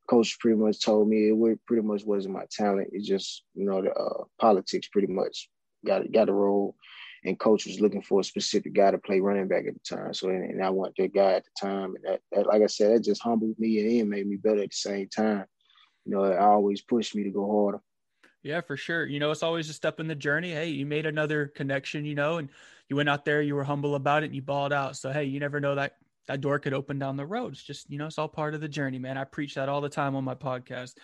coach 0.08 0.38
pretty 0.38 0.56
much 0.56 0.80
told 0.80 1.08
me 1.08 1.30
it 1.30 1.66
pretty 1.66 1.82
much 1.82 2.04
wasn't 2.04 2.34
my 2.34 2.44
talent. 2.50 2.88
It 2.92 3.02
just, 3.02 3.44
you 3.54 3.66
know, 3.66 3.82
the 3.82 3.92
uh, 3.92 4.24
politics 4.40 4.88
pretty 4.88 5.08
much 5.08 5.48
got 5.84 6.10
got 6.12 6.28
a 6.28 6.32
role 6.32 6.76
and 7.24 7.38
coach 7.38 7.66
was 7.66 7.80
looking 7.80 8.02
for 8.02 8.20
a 8.20 8.24
specific 8.24 8.72
guy 8.72 8.90
to 8.90 8.98
play 8.98 9.20
running 9.20 9.48
back 9.48 9.64
at 9.66 9.74
the 9.74 9.96
time. 9.96 10.14
So 10.14 10.28
and, 10.28 10.50
and 10.50 10.64
I 10.64 10.70
want 10.70 10.94
that 10.98 11.12
guy 11.12 11.32
at 11.32 11.44
the 11.44 11.50
time. 11.60 11.94
And 11.96 12.04
that, 12.04 12.20
that, 12.32 12.46
like 12.46 12.62
I 12.62 12.66
said, 12.66 12.92
that 12.92 13.04
just 13.04 13.22
humbled 13.22 13.58
me 13.58 13.80
and 13.80 13.90
it 13.90 14.06
made 14.06 14.26
me 14.26 14.36
better 14.36 14.62
at 14.62 14.70
the 14.70 14.76
same 14.76 15.08
time. 15.08 15.44
You 16.04 16.12
know, 16.14 16.24
it 16.24 16.38
always 16.38 16.82
pushed 16.82 17.14
me 17.16 17.24
to 17.24 17.30
go 17.30 17.50
harder. 17.50 17.80
Yeah, 18.42 18.60
for 18.60 18.76
sure. 18.76 19.04
You 19.06 19.18
know, 19.18 19.32
it's 19.32 19.42
always 19.42 19.68
a 19.68 19.72
step 19.72 19.98
in 19.98 20.06
the 20.06 20.14
journey. 20.14 20.52
Hey, 20.52 20.68
you 20.68 20.86
made 20.86 21.04
another 21.04 21.48
connection, 21.48 22.04
you 22.04 22.14
know, 22.14 22.38
and 22.38 22.48
you 22.88 22.94
went 22.94 23.08
out 23.08 23.24
there, 23.24 23.42
you 23.42 23.56
were 23.56 23.64
humble 23.64 23.96
about 23.96 24.22
it, 24.22 24.26
and 24.26 24.34
you 24.36 24.42
balled 24.42 24.72
out. 24.72 24.96
So 24.96 25.10
hey, 25.10 25.24
you 25.24 25.40
never 25.40 25.58
know 25.58 25.74
that 25.74 25.96
that 26.26 26.40
door 26.40 26.58
could 26.58 26.74
open 26.74 26.98
down 26.98 27.16
the 27.16 27.26
road. 27.26 27.52
It's 27.52 27.62
just, 27.62 27.90
you 27.90 27.98
know, 27.98 28.06
it's 28.06 28.18
all 28.18 28.28
part 28.28 28.54
of 28.54 28.60
the 28.60 28.68
journey, 28.68 28.98
man. 28.98 29.16
I 29.16 29.24
preach 29.24 29.54
that 29.54 29.68
all 29.68 29.80
the 29.80 29.88
time 29.88 30.16
on 30.16 30.24
my 30.24 30.34
podcast. 30.34 30.94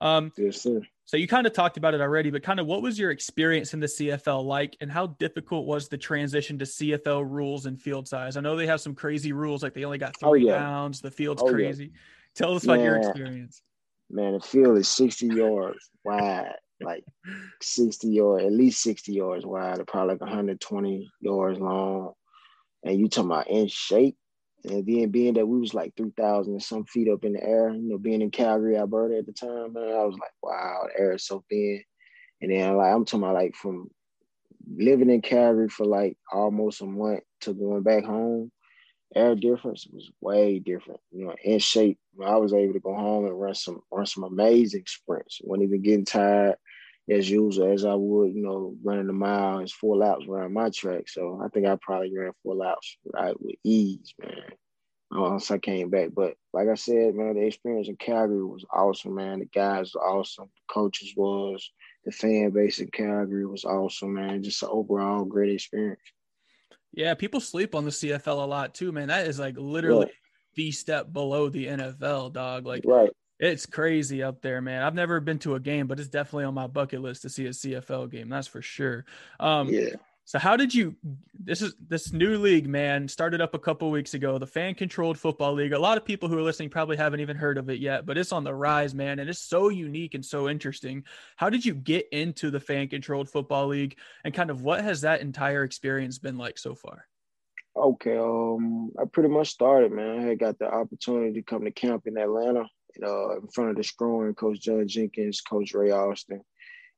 Um, 0.00 0.32
yes, 0.36 0.60
sir. 0.60 0.82
So 1.04 1.16
you 1.16 1.28
kind 1.28 1.46
of 1.46 1.52
talked 1.52 1.76
about 1.76 1.94
it 1.94 2.00
already, 2.00 2.30
but 2.30 2.42
kind 2.42 2.58
of 2.58 2.66
what 2.66 2.82
was 2.82 2.98
your 2.98 3.10
experience 3.10 3.74
in 3.74 3.80
the 3.80 3.86
CFL 3.86 4.44
like, 4.44 4.76
and 4.80 4.90
how 4.90 5.08
difficult 5.08 5.66
was 5.66 5.88
the 5.88 5.98
transition 5.98 6.58
to 6.58 6.64
CFL 6.64 7.28
rules 7.28 7.66
and 7.66 7.80
field 7.80 8.08
size? 8.08 8.36
I 8.36 8.40
know 8.40 8.56
they 8.56 8.66
have 8.66 8.80
some 8.80 8.94
crazy 8.94 9.32
rules, 9.32 9.62
like 9.62 9.74
they 9.74 9.84
only 9.84 9.98
got 9.98 10.14
oh, 10.22 10.30
three 10.30 10.48
oh, 10.48 10.52
yeah. 10.54 10.58
downs. 10.58 11.00
The 11.00 11.10
field's 11.10 11.42
oh, 11.42 11.50
crazy. 11.50 11.84
Yeah. 11.84 11.98
Tell 12.34 12.54
us 12.54 12.64
about 12.64 12.80
your 12.80 12.96
experience. 12.96 13.62
Man, 14.10 14.32
the 14.32 14.40
field 14.40 14.78
is 14.78 14.88
sixty 14.88 15.26
yards 15.26 15.90
wide, 16.04 16.54
like 16.80 17.04
sixty 17.60 18.08
yards, 18.08 18.44
at 18.44 18.52
least 18.52 18.82
sixty 18.82 19.12
yards 19.12 19.44
wide, 19.46 19.86
probably 19.86 20.14
like 20.14 20.20
one 20.20 20.30
hundred 20.30 20.60
twenty 20.60 21.10
yards 21.20 21.58
long. 21.58 22.12
And 22.84 22.98
you 22.98 23.08
talking 23.08 23.30
about 23.30 23.48
in 23.48 23.68
shape? 23.68 24.16
And 24.64 24.86
then 24.86 25.10
being 25.10 25.34
that 25.34 25.46
we 25.46 25.58
was 25.58 25.74
like 25.74 25.94
3,000 25.96 26.52
and 26.52 26.62
some 26.62 26.84
feet 26.84 27.08
up 27.08 27.24
in 27.24 27.32
the 27.32 27.42
air, 27.42 27.70
you 27.70 27.88
know, 27.88 27.98
being 27.98 28.22
in 28.22 28.30
Calgary, 28.30 28.76
Alberta 28.76 29.18
at 29.18 29.26
the 29.26 29.32
time, 29.32 29.72
man, 29.72 29.84
I 29.84 30.04
was 30.04 30.16
like, 30.20 30.32
wow, 30.42 30.86
the 30.86 31.00
air 31.00 31.12
is 31.14 31.26
so 31.26 31.44
thin. 31.50 31.82
And 32.40 32.50
then 32.50 32.76
like 32.76 32.92
I'm 32.92 33.04
talking 33.04 33.24
about 33.24 33.34
like 33.34 33.54
from 33.54 33.90
living 34.76 35.10
in 35.10 35.20
Calgary 35.20 35.68
for 35.68 35.86
like 35.86 36.16
almost 36.32 36.80
a 36.80 36.86
month 36.86 37.22
to 37.42 37.54
going 37.54 37.82
back 37.82 38.04
home, 38.04 38.52
air 39.14 39.34
difference 39.34 39.86
was 39.92 40.10
way 40.20 40.58
different. 40.58 41.00
You 41.10 41.26
know, 41.26 41.34
in 41.42 41.58
shape. 41.58 41.98
I 42.24 42.36
was 42.36 42.52
able 42.52 42.74
to 42.74 42.80
go 42.80 42.94
home 42.94 43.24
and 43.24 43.40
run 43.40 43.54
some 43.54 43.80
run 43.90 44.06
some 44.06 44.24
amazing 44.24 44.84
sprints. 44.86 45.40
wasn't 45.42 45.64
even 45.64 45.82
getting 45.82 46.04
tired 46.04 46.56
as 47.10 47.28
usual 47.28 47.72
as 47.72 47.84
I 47.84 47.94
would, 47.94 48.34
you 48.34 48.42
know, 48.42 48.76
running 48.82 49.08
a 49.08 49.12
mile 49.12 49.58
is 49.60 49.72
four 49.72 49.96
laps 49.96 50.24
around 50.28 50.52
my 50.52 50.70
track. 50.70 51.08
So 51.08 51.40
I 51.44 51.48
think 51.48 51.66
I 51.66 51.76
probably 51.80 52.16
ran 52.16 52.32
four 52.42 52.54
laps 52.54 52.96
right 53.12 53.34
with 53.40 53.56
ease, 53.64 54.14
man. 54.18 54.52
Uh, 55.14 55.20
once 55.20 55.50
I 55.50 55.58
came 55.58 55.90
back. 55.90 56.10
But 56.14 56.34
like 56.52 56.68
I 56.68 56.74
said, 56.74 57.14
man, 57.14 57.34
the 57.34 57.44
experience 57.44 57.88
in 57.88 57.96
Calgary 57.96 58.44
was 58.44 58.64
awesome, 58.72 59.16
man. 59.16 59.40
The 59.40 59.46
guys 59.46 59.92
were 59.94 60.00
awesome. 60.00 60.46
The 60.46 60.72
coaches 60.72 61.12
was, 61.16 61.70
the 62.04 62.12
fan 62.12 62.50
base 62.50 62.78
in 62.78 62.88
Calgary 62.88 63.46
was 63.46 63.64
awesome, 63.64 64.14
man. 64.14 64.42
Just 64.42 64.62
an 64.62 64.70
overall 64.70 65.24
great 65.24 65.52
experience. 65.52 66.00
Yeah, 66.94 67.14
people 67.14 67.40
sleep 67.40 67.74
on 67.74 67.84
the 67.84 67.90
CFL 67.90 68.42
a 68.42 68.46
lot 68.46 68.74
too, 68.74 68.92
man. 68.92 69.08
That 69.08 69.26
is 69.26 69.38
like 69.38 69.56
literally 69.58 70.06
yeah. 70.06 70.12
the 70.54 70.70
step 70.70 71.12
below 71.12 71.48
the 71.48 71.66
NFL, 71.66 72.32
dog. 72.32 72.66
Like 72.66 72.84
right 72.86 73.10
it's 73.42 73.66
crazy 73.66 74.22
up 74.22 74.40
there, 74.40 74.60
man. 74.60 74.82
I've 74.82 74.94
never 74.94 75.18
been 75.18 75.40
to 75.40 75.56
a 75.56 75.60
game, 75.60 75.88
but 75.88 75.98
it's 75.98 76.08
definitely 76.08 76.44
on 76.44 76.54
my 76.54 76.68
bucket 76.68 77.02
list 77.02 77.22
to 77.22 77.28
see 77.28 77.46
a 77.46 77.50
CFL 77.50 78.08
game. 78.08 78.28
That's 78.28 78.46
for 78.46 78.62
sure. 78.62 79.04
Um, 79.40 79.68
yeah. 79.68 79.96
So 80.24 80.38
how 80.38 80.56
did 80.56 80.72
you 80.72 80.94
this 81.34 81.60
is 81.60 81.74
this 81.88 82.12
new 82.12 82.38
league, 82.38 82.68
man, 82.68 83.08
started 83.08 83.40
up 83.40 83.54
a 83.54 83.58
couple 83.58 83.90
weeks 83.90 84.14
ago, 84.14 84.38
the 84.38 84.46
fan 84.46 84.76
controlled 84.76 85.18
football 85.18 85.54
league. 85.54 85.72
A 85.72 85.78
lot 85.78 85.98
of 85.98 86.04
people 86.04 86.28
who 86.28 86.38
are 86.38 86.42
listening 86.42 86.70
probably 86.70 86.96
haven't 86.96 87.18
even 87.18 87.36
heard 87.36 87.58
of 87.58 87.68
it 87.68 87.80
yet, 87.80 88.06
but 88.06 88.16
it's 88.16 88.30
on 88.30 88.44
the 88.44 88.54
rise, 88.54 88.94
man, 88.94 89.18
and 89.18 89.28
it's 89.28 89.40
so 89.40 89.68
unique 89.68 90.14
and 90.14 90.24
so 90.24 90.48
interesting. 90.48 91.02
How 91.34 91.50
did 91.50 91.66
you 91.66 91.74
get 91.74 92.06
into 92.12 92.52
the 92.52 92.60
fan 92.60 92.86
controlled 92.86 93.28
football 93.28 93.66
league 93.66 93.98
and 94.24 94.32
kind 94.32 94.50
of 94.50 94.62
what 94.62 94.84
has 94.84 95.00
that 95.00 95.20
entire 95.20 95.64
experience 95.64 96.20
been 96.20 96.38
like 96.38 96.58
so 96.58 96.76
far? 96.76 97.08
Okay, 97.74 98.16
um 98.16 98.92
I 99.00 99.06
pretty 99.06 99.30
much 99.30 99.48
started, 99.48 99.90
man. 99.90 100.20
I 100.20 100.22
had 100.22 100.38
got 100.38 100.60
the 100.60 100.72
opportunity 100.72 101.32
to 101.32 101.42
come 101.42 101.64
to 101.64 101.72
camp 101.72 102.06
in 102.06 102.16
Atlanta, 102.16 102.68
know, 103.00 103.32
in 103.40 103.48
front 103.48 103.70
of 103.70 103.76
the 103.76 103.84
screwing 103.84 104.34
coach 104.34 104.60
John 104.60 104.86
Jenkins, 104.86 105.40
coach 105.40 105.72
Ray 105.74 105.90
Austin 105.90 106.42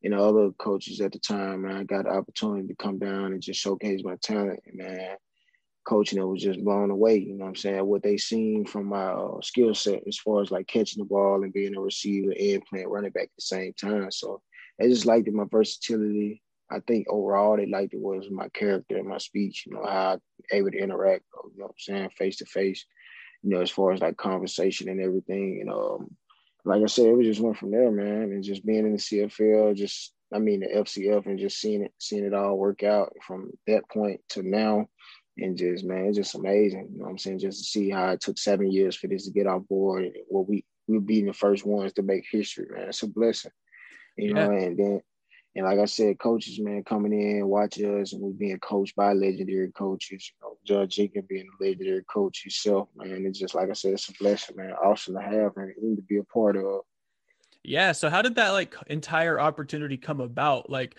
and 0.03 0.15
other 0.15 0.51
coaches 0.59 1.01
at 1.01 1.13
the 1.13 1.19
time, 1.19 1.63
man, 1.63 1.77
I 1.77 1.85
got 1.85 2.05
the 2.05 2.11
opportunity 2.11 2.69
to 2.69 2.75
come 2.75 2.99
down 2.99 3.33
and 3.33 3.41
just 3.41 3.61
showcase 3.61 4.03
my 4.05 4.17
talent. 4.17 4.61
And 4.67 4.77
man, 4.77 5.17
coaching 5.85 6.19
it 6.19 6.25
was 6.25 6.43
just 6.43 6.63
blown 6.63 6.91
away. 6.91 7.17
You 7.17 7.35
know 7.35 7.45
what 7.45 7.51
I'm 7.51 7.57
saying? 7.57 7.87
What 7.87 8.03
they 8.03 8.17
seen 8.17 8.67
from 8.67 8.87
my 8.87 9.07
uh, 9.07 9.41
skill 9.43 9.75
set 9.75 10.03
as 10.07 10.19
far 10.19 10.43
as 10.43 10.51
like 10.51 10.67
catching 10.67 11.03
the 11.03 11.09
ball 11.09 11.43
and 11.43 11.53
being 11.53 11.77
a 11.77 11.81
receiver 11.81 12.33
and 12.39 12.65
playing 12.65 12.89
running 12.89 13.11
back 13.11 13.25
at 13.25 13.37
the 13.37 13.43
same 13.43 13.73
time. 13.75 14.11
So 14.11 14.43
they 14.79 14.89
just 14.89 15.07
liked 15.07 15.29
it, 15.29 15.35
my 15.35 15.45
versatility. 15.51 16.43
I 16.71 16.81
think 16.81 17.07
overall 17.09 17.57
they 17.57 17.67
liked 17.67 17.95
it 17.95 18.01
was 18.01 18.27
my 18.31 18.49
character 18.49 18.97
and 18.97 19.09
my 19.09 19.19
speech, 19.19 19.65
you 19.67 19.75
know, 19.75 19.85
how 19.85 20.19
I 20.53 20.57
able 20.57 20.71
to 20.71 20.79
interact, 20.79 21.25
you 21.45 21.59
know 21.59 21.67
what 21.67 21.73
I'm 21.73 21.79
saying, 21.79 22.11
face 22.17 22.39
to 22.39 22.47
face, 22.47 22.87
you 23.45 23.51
know, 23.51 23.61
as 23.61 23.71
far 23.71 23.93
as 23.93 24.01
like 24.01 24.17
conversation 24.17 24.89
and 24.89 25.01
everything. 25.01 25.57
You 25.59 25.67
know, 25.67 25.99
um, 26.01 26.17
like 26.65 26.83
I 26.83 26.87
said, 26.87 27.07
it 27.07 27.17
was 27.17 27.27
just 27.27 27.41
went 27.41 27.59
from 27.59 27.71
there, 27.71 27.91
man. 27.91 28.33
And 28.33 28.43
just 28.43 28.65
being 28.65 28.87
in 28.87 28.93
the 28.93 28.99
CFL, 28.99 29.77
just 29.77 30.13
I 30.33 30.39
mean 30.39 30.61
the 30.61 30.69
FCF 30.69 31.27
and 31.27 31.39
just 31.39 31.61
seeing 31.61 31.83
it, 31.83 31.93
seeing 31.99 32.25
it 32.25 32.35
all 32.35 32.57
work 32.57 32.83
out 32.83 33.13
from 33.27 33.51
that 33.67 33.89
point 33.91 34.21
to 34.31 34.43
now. 34.43 34.89
And 35.37 35.57
just 35.57 35.85
man, 35.85 36.07
it's 36.07 36.17
just 36.17 36.35
amazing. 36.35 36.89
You 36.93 36.99
know 36.99 37.05
what 37.05 37.11
I'm 37.11 37.19
saying? 37.19 37.41
Just 37.41 37.59
to 37.59 37.65
see 37.65 37.91
how 37.91 38.11
it 38.11 38.21
took 38.21 38.39
seven 38.39 38.71
years 38.71 38.97
for 38.97 39.09
this 39.09 39.27
to 39.27 39.33
get 39.33 39.47
on 39.47 39.61
board 39.63 40.05
and 40.05 40.15
what 40.29 40.49
we 40.49 40.65
we 40.87 40.99
being 40.99 41.27
the 41.27 41.33
first 41.33 41.67
ones 41.67 41.93
to 41.95 42.03
make 42.03 42.25
history, 42.31 42.67
man. 42.71 42.89
It's 42.89 43.03
a 43.03 43.09
blessing. 43.09 43.51
You 44.17 44.29
yeah. 44.29 44.33
know, 44.35 44.51
and 44.53 44.77
then 44.79 45.01
and 45.57 45.65
like 45.65 45.79
I 45.79 45.85
said, 45.85 46.19
coaches, 46.19 46.59
man, 46.59 46.83
coming 46.83 47.13
in, 47.13 47.47
watching 47.47 48.01
us, 48.01 48.13
and 48.13 48.23
we 48.23 48.33
being 48.33 48.59
coached 48.59 48.97
by 48.97 49.13
legendary 49.13 49.71
coaches. 49.71 50.33
You 50.33 50.49
know, 50.49 50.57
Judge 50.65 50.97
Jenkins 50.97 51.27
being 51.29 51.49
a 51.49 51.65
legendary 51.65 52.03
coach 52.05 52.43
himself, 52.43 52.89
man. 52.97 53.25
It's 53.25 53.39
just 53.39 53.55
like 53.55 53.71
I 53.71 53.75
said, 53.75 53.93
it's 53.93 54.09
a 54.09 54.13
blessing, 54.19 54.57
man. 54.57 54.73
Awesome 54.73 55.15
to 55.15 55.23
have 55.23 55.53
and 55.57 55.97
to 55.97 56.03
be 56.03 56.19
a 56.19 56.25
part 56.25 56.57
of. 56.57 56.81
Yeah. 57.63 57.93
So 57.93 58.11
how 58.11 58.21
did 58.21 58.35
that 58.35 58.51
like 58.51 58.75
entire 58.89 59.41
opportunity 59.41 59.97
come 59.97 60.21
about? 60.21 60.69
Like, 60.69 60.97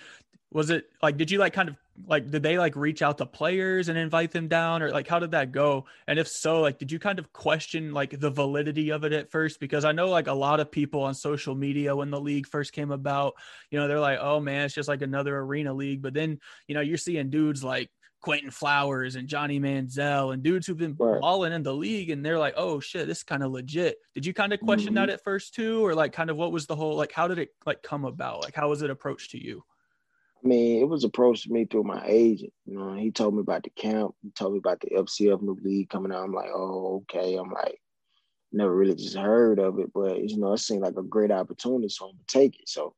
was 0.55 0.69
it 0.69 0.89
like 1.03 1.17
did 1.17 1.29
you 1.29 1.37
like 1.37 1.51
kind 1.51 1.67
of 1.67 1.75
like 2.07 2.31
did 2.31 2.41
they 2.41 2.57
like 2.57 2.77
reach 2.77 3.01
out 3.01 3.17
to 3.17 3.25
players 3.25 3.89
and 3.89 3.97
invite 3.97 4.31
them 4.31 4.47
down 4.47 4.81
or 4.81 4.89
like 4.89 5.05
how 5.05 5.19
did 5.19 5.31
that 5.31 5.51
go 5.51 5.83
and 6.07 6.17
if 6.17 6.29
so 6.29 6.61
like 6.61 6.79
did 6.79 6.89
you 6.89 6.97
kind 6.97 7.19
of 7.19 7.33
question 7.33 7.93
like 7.93 8.17
the 8.21 8.29
validity 8.29 8.89
of 8.89 9.03
it 9.03 9.11
at 9.11 9.29
first 9.29 9.59
because 9.59 9.83
i 9.83 9.91
know 9.91 10.07
like 10.07 10.27
a 10.27 10.33
lot 10.33 10.61
of 10.61 10.71
people 10.71 11.03
on 11.03 11.13
social 11.13 11.55
media 11.55 11.93
when 11.93 12.09
the 12.09 12.19
league 12.19 12.47
first 12.47 12.71
came 12.71 12.91
about 12.91 13.33
you 13.69 13.77
know 13.77 13.89
they're 13.89 13.99
like 13.99 14.17
oh 14.21 14.39
man 14.39 14.63
it's 14.63 14.73
just 14.73 14.87
like 14.87 15.01
another 15.01 15.37
arena 15.37 15.73
league 15.73 16.01
but 16.01 16.13
then 16.13 16.39
you 16.69 16.73
know 16.73 16.81
you're 16.81 16.97
seeing 16.97 17.29
dudes 17.29 17.61
like 17.61 17.89
Quinton 18.21 18.49
Flowers 18.49 19.17
and 19.17 19.27
Johnny 19.27 19.59
Manziel 19.59 20.33
and 20.33 20.41
dudes 20.41 20.65
who've 20.65 20.75
been 20.75 20.93
balling 20.93 21.51
in 21.53 21.61
the 21.61 21.73
league 21.73 22.09
and 22.09 22.25
they're 22.25 22.39
like, 22.39 22.55
oh 22.57 22.79
shit, 22.79 23.05
this 23.05 23.19
is 23.19 23.23
kind 23.23 23.43
of 23.43 23.51
legit. 23.51 23.97
Did 24.15 24.25
you 24.25 24.33
kind 24.33 24.51
of 24.51 24.59
question 24.61 24.95
mm-hmm. 24.95 25.05
that 25.05 25.09
at 25.11 25.23
first 25.23 25.53
too? 25.53 25.85
Or 25.85 25.93
like 25.93 26.11
kind 26.11 26.31
of 26.31 26.35
what 26.35 26.51
was 26.51 26.65
the 26.65 26.75
whole 26.75 26.95
like 26.95 27.11
how 27.11 27.27
did 27.27 27.37
it 27.37 27.49
like 27.67 27.83
come 27.83 28.03
about? 28.03 28.41
Like 28.41 28.55
how 28.55 28.67
was 28.67 28.81
it 28.81 28.89
approached 28.89 29.29
to 29.31 29.43
you? 29.43 29.63
I 30.43 30.47
mean, 30.47 30.81
it 30.81 30.87
was 30.87 31.03
approached 31.03 31.43
to 31.43 31.51
me 31.51 31.65
through 31.65 31.83
my 31.83 32.03
agent. 32.05 32.53
You 32.65 32.77
know, 32.77 32.93
he 32.93 33.11
told 33.11 33.33
me 33.33 33.41
about 33.41 33.63
the 33.63 33.71
camp. 33.71 34.13
He 34.21 34.29
told 34.31 34.53
me 34.53 34.59
about 34.59 34.79
the 34.81 34.89
FCF 34.91 35.41
new 35.41 35.57
league 35.63 35.89
coming 35.89 36.11
out. 36.11 36.23
I'm 36.23 36.33
like, 36.33 36.49
oh, 36.53 37.03
okay. 37.03 37.35
I'm 37.35 37.51
like, 37.51 37.79
never 38.51 38.75
really 38.75 38.95
just 38.95 39.17
heard 39.17 39.59
of 39.59 39.79
it, 39.79 39.91
but 39.93 40.19
you 40.19 40.37
know, 40.37 40.53
it 40.53 40.59
seemed 40.59 40.81
like 40.81 40.97
a 40.97 41.03
great 41.03 41.31
opportunity, 41.31 41.89
so 41.89 42.05
I'm 42.05 42.11
gonna 42.11 42.23
take 42.27 42.59
it. 42.59 42.69
So, 42.69 42.93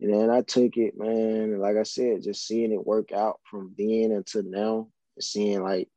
and 0.00 0.12
then 0.12 0.30
I 0.30 0.42
took 0.42 0.76
it, 0.76 0.98
man. 0.98 1.52
And 1.52 1.60
like 1.60 1.76
I 1.76 1.84
said, 1.84 2.22
just 2.22 2.46
seeing 2.46 2.72
it 2.72 2.86
work 2.86 3.12
out 3.12 3.40
from 3.48 3.74
then 3.78 4.12
until 4.12 4.42
now, 4.42 4.88
seeing 5.20 5.62
like 5.62 5.88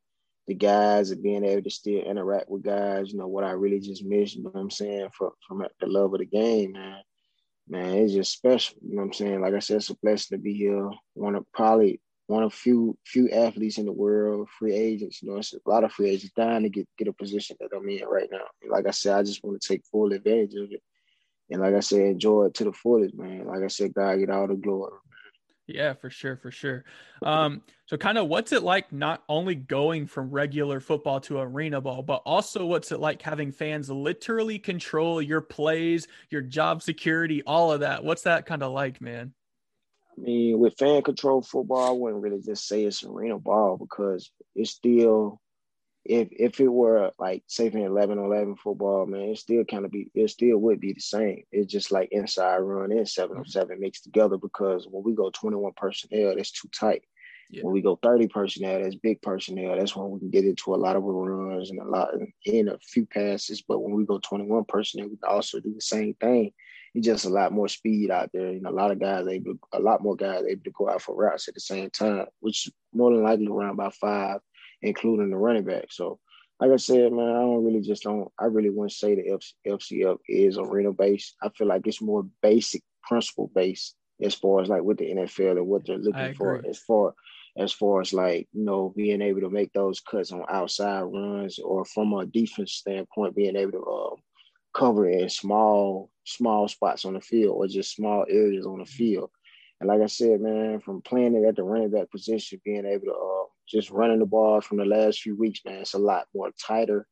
the 0.46 0.54
guys 0.54 1.10
and 1.10 1.22
being 1.22 1.44
able 1.44 1.62
to 1.62 1.70
still 1.70 2.02
interact 2.02 2.48
with 2.48 2.62
guys, 2.62 3.12
you 3.12 3.18
know, 3.18 3.26
what 3.26 3.44
I 3.44 3.50
really 3.50 3.80
just 3.80 4.04
missed, 4.04 4.36
you 4.36 4.42
know 4.42 4.50
what 4.50 4.60
I'm 4.60 4.70
saying, 4.70 5.08
from 5.16 5.30
from 5.46 5.66
the 5.80 5.86
love 5.86 6.14
of 6.14 6.20
the 6.20 6.26
game, 6.26 6.72
man 6.72 7.02
man, 7.70 7.94
it's 7.96 8.12
just 8.12 8.32
special. 8.32 8.76
You 8.82 8.96
know 8.96 9.02
what 9.02 9.06
I'm 9.08 9.12
saying? 9.12 9.40
Like 9.40 9.54
I 9.54 9.60
said, 9.60 9.76
it's 9.76 9.90
a 9.90 9.96
blessing 10.02 10.36
to 10.36 10.42
be 10.42 10.54
here. 10.54 10.90
One 11.14 11.36
of 11.36 11.50
probably 11.52 12.00
one 12.26 12.42
of 12.42 12.52
few 12.52 12.96
few 13.06 13.30
athletes 13.30 13.78
in 13.78 13.86
the 13.86 13.92
world, 13.92 14.48
free 14.58 14.74
agents. 14.74 15.22
You 15.22 15.30
know, 15.30 15.38
it's 15.38 15.52
a 15.52 15.58
lot 15.66 15.84
of 15.84 15.92
free 15.92 16.10
agents 16.10 16.34
dying 16.36 16.64
to 16.64 16.68
get 16.68 16.88
get 16.98 17.08
a 17.08 17.12
position 17.12 17.56
that 17.60 17.76
I'm 17.76 17.88
in 17.88 18.04
right 18.06 18.28
now. 18.30 18.44
And 18.62 18.70
like 18.70 18.86
I 18.86 18.90
said, 18.90 19.16
I 19.16 19.22
just 19.22 19.42
want 19.42 19.60
to 19.60 19.68
take 19.68 19.84
full 19.90 20.12
advantage 20.12 20.54
of 20.54 20.70
it. 20.72 20.82
And 21.50 21.60
like 21.60 21.74
I 21.74 21.80
said, 21.80 22.00
enjoy 22.00 22.46
it 22.46 22.54
to 22.54 22.64
the 22.64 22.72
fullest, 22.72 23.14
man. 23.14 23.46
Like 23.46 23.62
I 23.62 23.68
said, 23.68 23.94
God 23.94 24.16
get 24.18 24.30
all 24.30 24.46
the 24.46 24.54
glory. 24.54 24.92
Yeah, 25.74 25.94
for 25.94 26.10
sure, 26.10 26.36
for 26.36 26.50
sure. 26.50 26.84
Um, 27.22 27.62
so 27.86 27.96
kind 27.96 28.18
of 28.18 28.28
what's 28.28 28.52
it 28.52 28.62
like 28.62 28.92
not 28.92 29.22
only 29.28 29.54
going 29.54 30.06
from 30.06 30.30
regular 30.30 30.80
football 30.80 31.20
to 31.22 31.38
arena 31.38 31.80
ball, 31.80 32.02
but 32.02 32.22
also 32.24 32.66
what's 32.66 32.92
it 32.92 33.00
like 33.00 33.22
having 33.22 33.52
fans 33.52 33.90
literally 33.90 34.58
control 34.58 35.20
your 35.22 35.40
plays, 35.40 36.08
your 36.30 36.42
job 36.42 36.82
security, 36.82 37.42
all 37.46 37.72
of 37.72 37.80
that? 37.80 38.04
What's 38.04 38.22
that 38.22 38.46
kind 38.46 38.62
of 38.62 38.72
like, 38.72 39.00
man? 39.00 39.32
I 40.16 40.20
mean, 40.20 40.58
with 40.58 40.76
fan 40.76 41.02
control 41.02 41.42
football, 41.42 41.88
I 41.88 41.92
wouldn't 41.92 42.22
really 42.22 42.42
just 42.42 42.66
say 42.66 42.84
it's 42.84 43.04
arena 43.04 43.38
ball 43.38 43.76
because 43.76 44.30
it's 44.54 44.70
still 44.70 45.40
if 46.04 46.28
if 46.30 46.60
it 46.60 46.68
were 46.68 47.12
like 47.18 47.42
say 47.46 47.70
for 47.70 47.78
11 47.78 48.18
11 48.18 48.56
football, 48.56 49.06
man, 49.06 49.30
it 49.30 49.38
still 49.38 49.64
kind 49.64 49.84
of 49.84 49.90
be 49.90 50.10
it 50.14 50.28
still 50.28 50.58
would 50.58 50.80
be 50.80 50.92
the 50.92 51.00
same. 51.00 51.42
It's 51.52 51.70
just 51.70 51.92
like 51.92 52.08
inside 52.12 52.58
run 52.58 52.92
and 52.92 53.08
707 53.08 53.68
mm-hmm. 53.68 53.80
mixed 53.80 54.04
together 54.04 54.38
because 54.38 54.86
when 54.90 55.04
we 55.04 55.14
go 55.14 55.30
21 55.30 55.72
personnel, 55.76 56.34
that's 56.36 56.52
too 56.52 56.68
tight. 56.68 57.04
Yeah. 57.50 57.64
When 57.64 57.74
we 57.74 57.82
go 57.82 57.98
30 58.00 58.28
personnel, 58.28 58.80
that's 58.80 58.94
big 58.94 59.20
personnel. 59.22 59.76
That's 59.76 59.96
when 59.96 60.10
we 60.10 60.20
can 60.20 60.30
get 60.30 60.44
into 60.44 60.74
a 60.74 60.76
lot 60.76 60.94
of 60.94 61.02
runs 61.02 61.70
and 61.70 61.80
a 61.80 61.84
lot 61.84 62.10
in 62.44 62.68
a 62.68 62.78
few 62.78 63.06
passes. 63.06 63.60
But 63.60 63.80
when 63.80 63.92
we 63.92 64.06
go 64.06 64.18
21 64.18 64.64
personnel, 64.66 65.08
we 65.08 65.16
can 65.16 65.28
also 65.28 65.58
do 65.58 65.74
the 65.74 65.80
same 65.80 66.14
thing. 66.14 66.52
It's 66.94 67.06
just 67.06 67.24
a 67.24 67.28
lot 67.28 67.52
more 67.52 67.68
speed 67.68 68.10
out 68.10 68.30
there. 68.32 68.52
You 68.52 68.60
know, 68.60 68.70
a 68.70 68.72
lot 68.72 68.92
of 68.92 69.00
guys 69.00 69.26
able, 69.26 69.54
a 69.72 69.80
lot 69.80 70.02
more 70.02 70.14
guys 70.14 70.44
able 70.48 70.62
to 70.62 70.70
go 70.70 70.88
out 70.88 71.02
for 71.02 71.16
routes 71.16 71.48
at 71.48 71.54
the 71.54 71.60
same 71.60 71.90
time, 71.90 72.26
which 72.38 72.68
more 72.92 73.12
than 73.12 73.24
likely 73.24 73.48
around 73.48 73.70
about 73.70 73.94
five 73.94 74.40
including 74.82 75.30
the 75.30 75.36
running 75.36 75.64
back. 75.64 75.86
So, 75.90 76.18
like 76.60 76.70
I 76.70 76.76
said, 76.76 77.12
man, 77.12 77.28
I 77.28 77.40
don't 77.40 77.64
really 77.64 77.80
just 77.80 78.02
don't. 78.02 78.30
I 78.38 78.44
really 78.46 78.70
wouldn't 78.70 78.92
say 78.92 79.14
the 79.14 79.38
FCF 79.66 80.18
is 80.28 80.58
arena 80.58 80.92
based. 80.92 81.36
I 81.42 81.48
feel 81.50 81.66
like 81.66 81.86
it's 81.86 82.02
more 82.02 82.26
basic 82.42 82.82
principle 83.02 83.50
based 83.54 83.94
as 84.22 84.34
far 84.34 84.60
as 84.60 84.68
like 84.68 84.82
with 84.82 84.98
the 84.98 85.10
NFL 85.10 85.52
and 85.52 85.66
what 85.66 85.86
they're 85.86 85.98
looking 85.98 86.34
for 86.34 86.64
as 86.68 86.78
far 86.78 87.14
as 87.58 87.72
far 87.72 88.00
as 88.00 88.12
like 88.12 88.48
you 88.52 88.64
know 88.64 88.92
being 88.96 89.22
able 89.22 89.40
to 89.40 89.50
make 89.50 89.72
those 89.72 90.00
cuts 90.00 90.32
on 90.32 90.44
outside 90.48 91.02
runs 91.02 91.58
or 91.58 91.84
from 91.84 92.12
a 92.12 92.26
defense 92.26 92.72
standpoint 92.72 93.34
being 93.34 93.56
able 93.56 93.72
to 93.72 93.82
uh, 93.82 94.16
cover 94.74 95.08
in 95.08 95.28
small 95.28 96.10
small 96.24 96.68
spots 96.68 97.04
on 97.04 97.14
the 97.14 97.20
field 97.20 97.56
or 97.56 97.66
just 97.66 97.94
small 97.94 98.24
areas 98.28 98.66
on 98.66 98.78
the 98.78 98.84
field. 98.84 99.30
And 99.80 99.88
like 99.88 100.02
I 100.02 100.06
said, 100.06 100.40
man, 100.40 100.80
from 100.80 101.00
playing 101.02 101.34
it 101.34 101.46
at 101.46 101.56
the 101.56 101.62
running 101.62 101.90
back 101.90 102.10
position, 102.10 102.60
being 102.64 102.84
able 102.84 103.06
to 103.06 103.12
uh, 103.12 103.39
just 103.70 103.90
running 103.90 104.18
the 104.18 104.26
ball 104.26 104.60
from 104.60 104.78
the 104.78 104.84
last 104.84 105.20
few 105.20 105.36
weeks, 105.36 105.60
man, 105.64 105.80
it's 105.80 105.94
a 105.94 105.98
lot 105.98 106.26
more 106.34 106.50
tighter. 106.60 107.06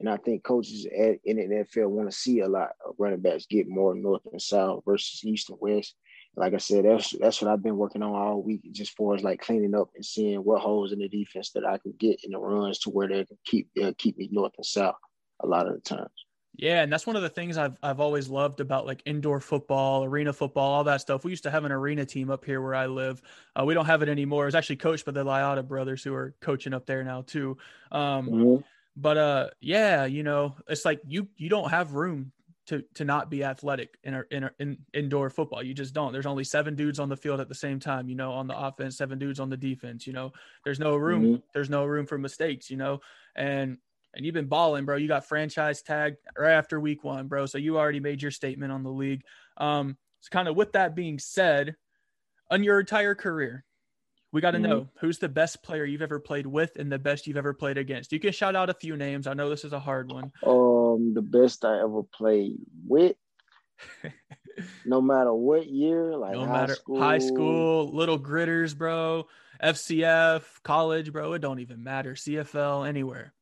And 0.00 0.08
I 0.08 0.16
think 0.16 0.44
coaches 0.44 0.86
at, 0.86 1.18
in 1.24 1.36
the 1.36 1.64
NFL 1.64 1.88
want 1.88 2.10
to 2.10 2.16
see 2.16 2.40
a 2.40 2.48
lot 2.48 2.70
of 2.86 2.94
running 2.98 3.20
backs 3.20 3.46
get 3.46 3.68
more 3.68 3.94
north 3.94 4.22
and 4.30 4.42
south 4.42 4.82
versus 4.84 5.24
east 5.24 5.50
and 5.50 5.58
west. 5.60 5.94
Like 6.36 6.52
I 6.52 6.58
said, 6.58 6.84
that's 6.84 7.12
that's 7.12 7.40
what 7.40 7.50
I've 7.50 7.62
been 7.62 7.76
working 7.76 8.02
on 8.02 8.12
all 8.12 8.42
week, 8.42 8.62
just 8.72 8.96
for 8.96 9.14
as 9.14 9.22
like 9.22 9.40
cleaning 9.40 9.74
up 9.74 9.90
and 9.94 10.04
seeing 10.04 10.40
what 10.40 10.60
holes 10.60 10.92
in 10.92 10.98
the 10.98 11.08
defense 11.08 11.50
that 11.50 11.64
I 11.64 11.78
can 11.78 11.94
get 11.98 12.24
in 12.24 12.32
the 12.32 12.38
runs 12.38 12.80
to 12.80 12.90
where 12.90 13.06
they 13.06 13.24
can 13.24 13.38
keep 13.44 13.68
uh, 13.82 13.92
keep 13.96 14.18
me 14.18 14.28
north 14.32 14.52
and 14.56 14.66
south 14.66 14.96
a 15.40 15.46
lot 15.46 15.68
of 15.68 15.74
the 15.74 15.80
times. 15.80 16.10
Yeah, 16.56 16.82
and 16.82 16.92
that's 16.92 17.06
one 17.06 17.16
of 17.16 17.22
the 17.22 17.28
things 17.28 17.58
I've 17.58 17.76
I've 17.82 17.98
always 17.98 18.28
loved 18.28 18.60
about 18.60 18.86
like 18.86 19.02
indoor 19.06 19.40
football, 19.40 20.04
arena 20.04 20.32
football, 20.32 20.72
all 20.72 20.84
that 20.84 21.00
stuff. 21.00 21.24
We 21.24 21.32
used 21.32 21.42
to 21.44 21.50
have 21.50 21.64
an 21.64 21.72
arena 21.72 22.04
team 22.04 22.30
up 22.30 22.44
here 22.44 22.60
where 22.60 22.76
I 22.76 22.86
live. 22.86 23.20
Uh, 23.58 23.64
we 23.64 23.74
don't 23.74 23.86
have 23.86 24.02
it 24.02 24.08
anymore. 24.08 24.46
It's 24.46 24.54
actually 24.54 24.76
coached 24.76 25.04
by 25.04 25.12
the 25.12 25.24
Liotta 25.24 25.66
brothers 25.66 26.04
who 26.04 26.14
are 26.14 26.34
coaching 26.40 26.72
up 26.72 26.86
there 26.86 27.02
now 27.02 27.22
too. 27.22 27.56
Um, 27.90 28.28
mm-hmm. 28.28 28.56
But 28.96 29.18
uh, 29.18 29.50
yeah, 29.60 30.04
you 30.04 30.22
know, 30.22 30.54
it's 30.68 30.84
like 30.84 31.00
you 31.06 31.28
you 31.36 31.48
don't 31.48 31.70
have 31.70 31.94
room 31.94 32.30
to 32.66 32.82
to 32.94 33.04
not 33.04 33.30
be 33.30 33.44
athletic 33.44 33.98
in, 34.04 34.22
in 34.30 34.50
in 34.58 34.78
indoor 34.92 35.30
football. 35.30 35.62
You 35.62 35.74
just 35.74 35.92
don't. 35.92 36.12
There's 36.12 36.26
only 36.26 36.44
seven 36.44 36.74
dudes 36.76 36.98
on 36.98 37.08
the 37.08 37.16
field 37.16 37.40
at 37.40 37.48
the 37.48 37.54
same 37.54 37.80
time. 37.80 38.08
You 38.08 38.14
know, 38.14 38.32
on 38.32 38.46
the 38.46 38.56
offense, 38.56 38.96
seven 38.96 39.18
dudes 39.18 39.40
on 39.40 39.50
the 39.50 39.56
defense. 39.56 40.06
You 40.06 40.12
know, 40.12 40.32
there's 40.64 40.78
no 40.78 40.96
room. 40.96 41.24
Mm-hmm. 41.24 41.42
There's 41.52 41.70
no 41.70 41.84
room 41.84 42.06
for 42.06 42.16
mistakes. 42.16 42.70
You 42.70 42.76
know, 42.76 43.00
and 43.34 43.78
and 44.16 44.24
you've 44.24 44.34
been 44.34 44.46
balling, 44.46 44.84
bro. 44.84 44.96
You 44.96 45.08
got 45.08 45.26
franchise 45.26 45.82
tagged 45.82 46.18
right 46.38 46.52
after 46.52 46.80
week 46.80 47.04
one, 47.04 47.28
bro. 47.28 47.46
So 47.46 47.58
you 47.58 47.78
already 47.78 48.00
made 48.00 48.22
your 48.22 48.30
statement 48.30 48.72
on 48.72 48.82
the 48.82 48.90
league. 48.90 49.22
Um, 49.56 49.96
so 50.20 50.28
kind 50.30 50.48
of 50.48 50.56
with 50.56 50.72
that 50.72 50.94
being 50.94 51.18
said, 51.18 51.76
on 52.50 52.62
your 52.62 52.80
entire 52.80 53.14
career, 53.14 53.64
we 54.32 54.40
got 54.40 54.52
to 54.52 54.58
mm-hmm. 54.58 54.68
know 54.68 54.88
who's 55.00 55.18
the 55.18 55.28
best 55.28 55.62
player 55.62 55.84
you've 55.84 56.02
ever 56.02 56.18
played 56.18 56.46
with 56.46 56.76
and 56.76 56.90
the 56.90 56.98
best 56.98 57.26
you've 57.26 57.36
ever 57.36 57.54
played 57.54 57.78
against. 57.78 58.12
You 58.12 58.18
can 58.18 58.32
shout 58.32 58.56
out 58.56 58.70
a 58.70 58.74
few 58.74 58.96
names. 58.96 59.26
I 59.26 59.34
know 59.34 59.48
this 59.48 59.64
is 59.64 59.72
a 59.72 59.78
hard 59.78 60.10
one. 60.10 60.32
Um, 60.44 61.14
the 61.14 61.22
best 61.22 61.64
I 61.64 61.80
ever 61.80 62.02
played 62.02 62.56
with. 62.86 63.16
no 64.84 65.00
matter 65.00 65.32
what 65.32 65.66
year, 65.66 66.16
like 66.16 66.32
no 66.32 66.46
high 66.46 66.52
matter 66.52 66.74
school. 66.74 66.98
high 66.98 67.18
school, 67.18 67.92
little 67.92 68.18
gritters, 68.18 68.76
bro, 68.76 69.26
FCF, 69.62 70.42
college, 70.62 71.12
bro. 71.12 71.34
It 71.34 71.40
don't 71.40 71.60
even 71.60 71.82
matter. 71.82 72.14
CFL, 72.14 72.88
anywhere. 72.88 73.33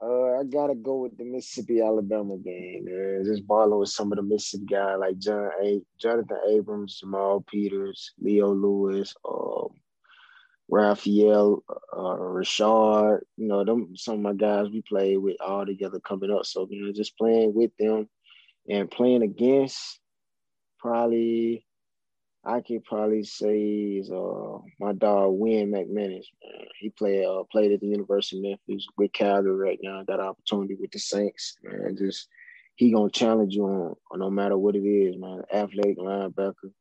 Uh, 0.00 0.38
I 0.38 0.44
gotta 0.44 0.76
go 0.76 0.98
with 0.98 1.18
the 1.18 1.24
Mississippi 1.24 1.80
Alabama 1.80 2.36
game, 2.36 2.84
man. 2.84 3.24
Just 3.24 3.46
balling 3.46 3.78
with 3.78 3.88
some 3.88 4.12
of 4.12 4.16
the 4.16 4.22
Mississippi 4.22 4.66
guys 4.66 4.96
like 5.00 5.18
John 5.18 5.50
A. 5.60 5.80
Jonathan 6.00 6.38
Abrams, 6.48 7.00
Jamal 7.00 7.44
Peters, 7.48 8.12
Leo 8.20 8.54
Lewis, 8.54 9.14
um, 9.28 9.70
Raphael, 10.68 11.64
uh, 11.92 11.96
Rashard. 11.96 13.20
You 13.36 13.48
know, 13.48 13.64
them 13.64 13.96
some 13.96 14.14
of 14.14 14.20
my 14.20 14.34
guys 14.34 14.68
we 14.70 14.82
played 14.82 15.16
with 15.16 15.40
all 15.40 15.66
together 15.66 15.98
coming 15.98 16.30
up. 16.30 16.46
So 16.46 16.68
you 16.70 16.86
know, 16.86 16.92
just 16.92 17.18
playing 17.18 17.52
with 17.54 17.72
them 17.76 18.08
and 18.68 18.88
playing 18.88 19.22
against 19.22 19.98
probably 20.78 21.66
I 22.48 22.62
could 22.62 22.82
probably 22.84 23.24
say 23.24 23.60
is 24.00 24.10
uh, 24.10 24.58
my 24.80 24.94
dog 24.94 25.34
Win 25.34 25.70
McManis. 25.70 26.24
Man. 26.42 26.66
He 26.80 26.88
played 26.88 27.26
uh, 27.26 27.42
played 27.52 27.72
at 27.72 27.80
the 27.80 27.88
University 27.88 28.38
of 28.38 28.42
Memphis 28.42 28.86
with 28.96 29.12
Calgary 29.12 29.54
right 29.54 29.78
now. 29.82 30.02
Got 30.04 30.20
opportunity 30.20 30.74
with 30.74 30.90
the 30.90 30.98
Saints. 30.98 31.56
Man, 31.62 31.94
just 31.98 32.26
he 32.76 32.90
gonna 32.90 33.10
challenge 33.10 33.54
you 33.54 33.64
on, 33.64 33.94
on 34.10 34.18
no 34.20 34.30
matter 34.30 34.56
what 34.56 34.76
it 34.76 34.88
is, 34.88 35.18
man. 35.18 35.42
Athletic 35.52 35.98
linebacker. 35.98 36.72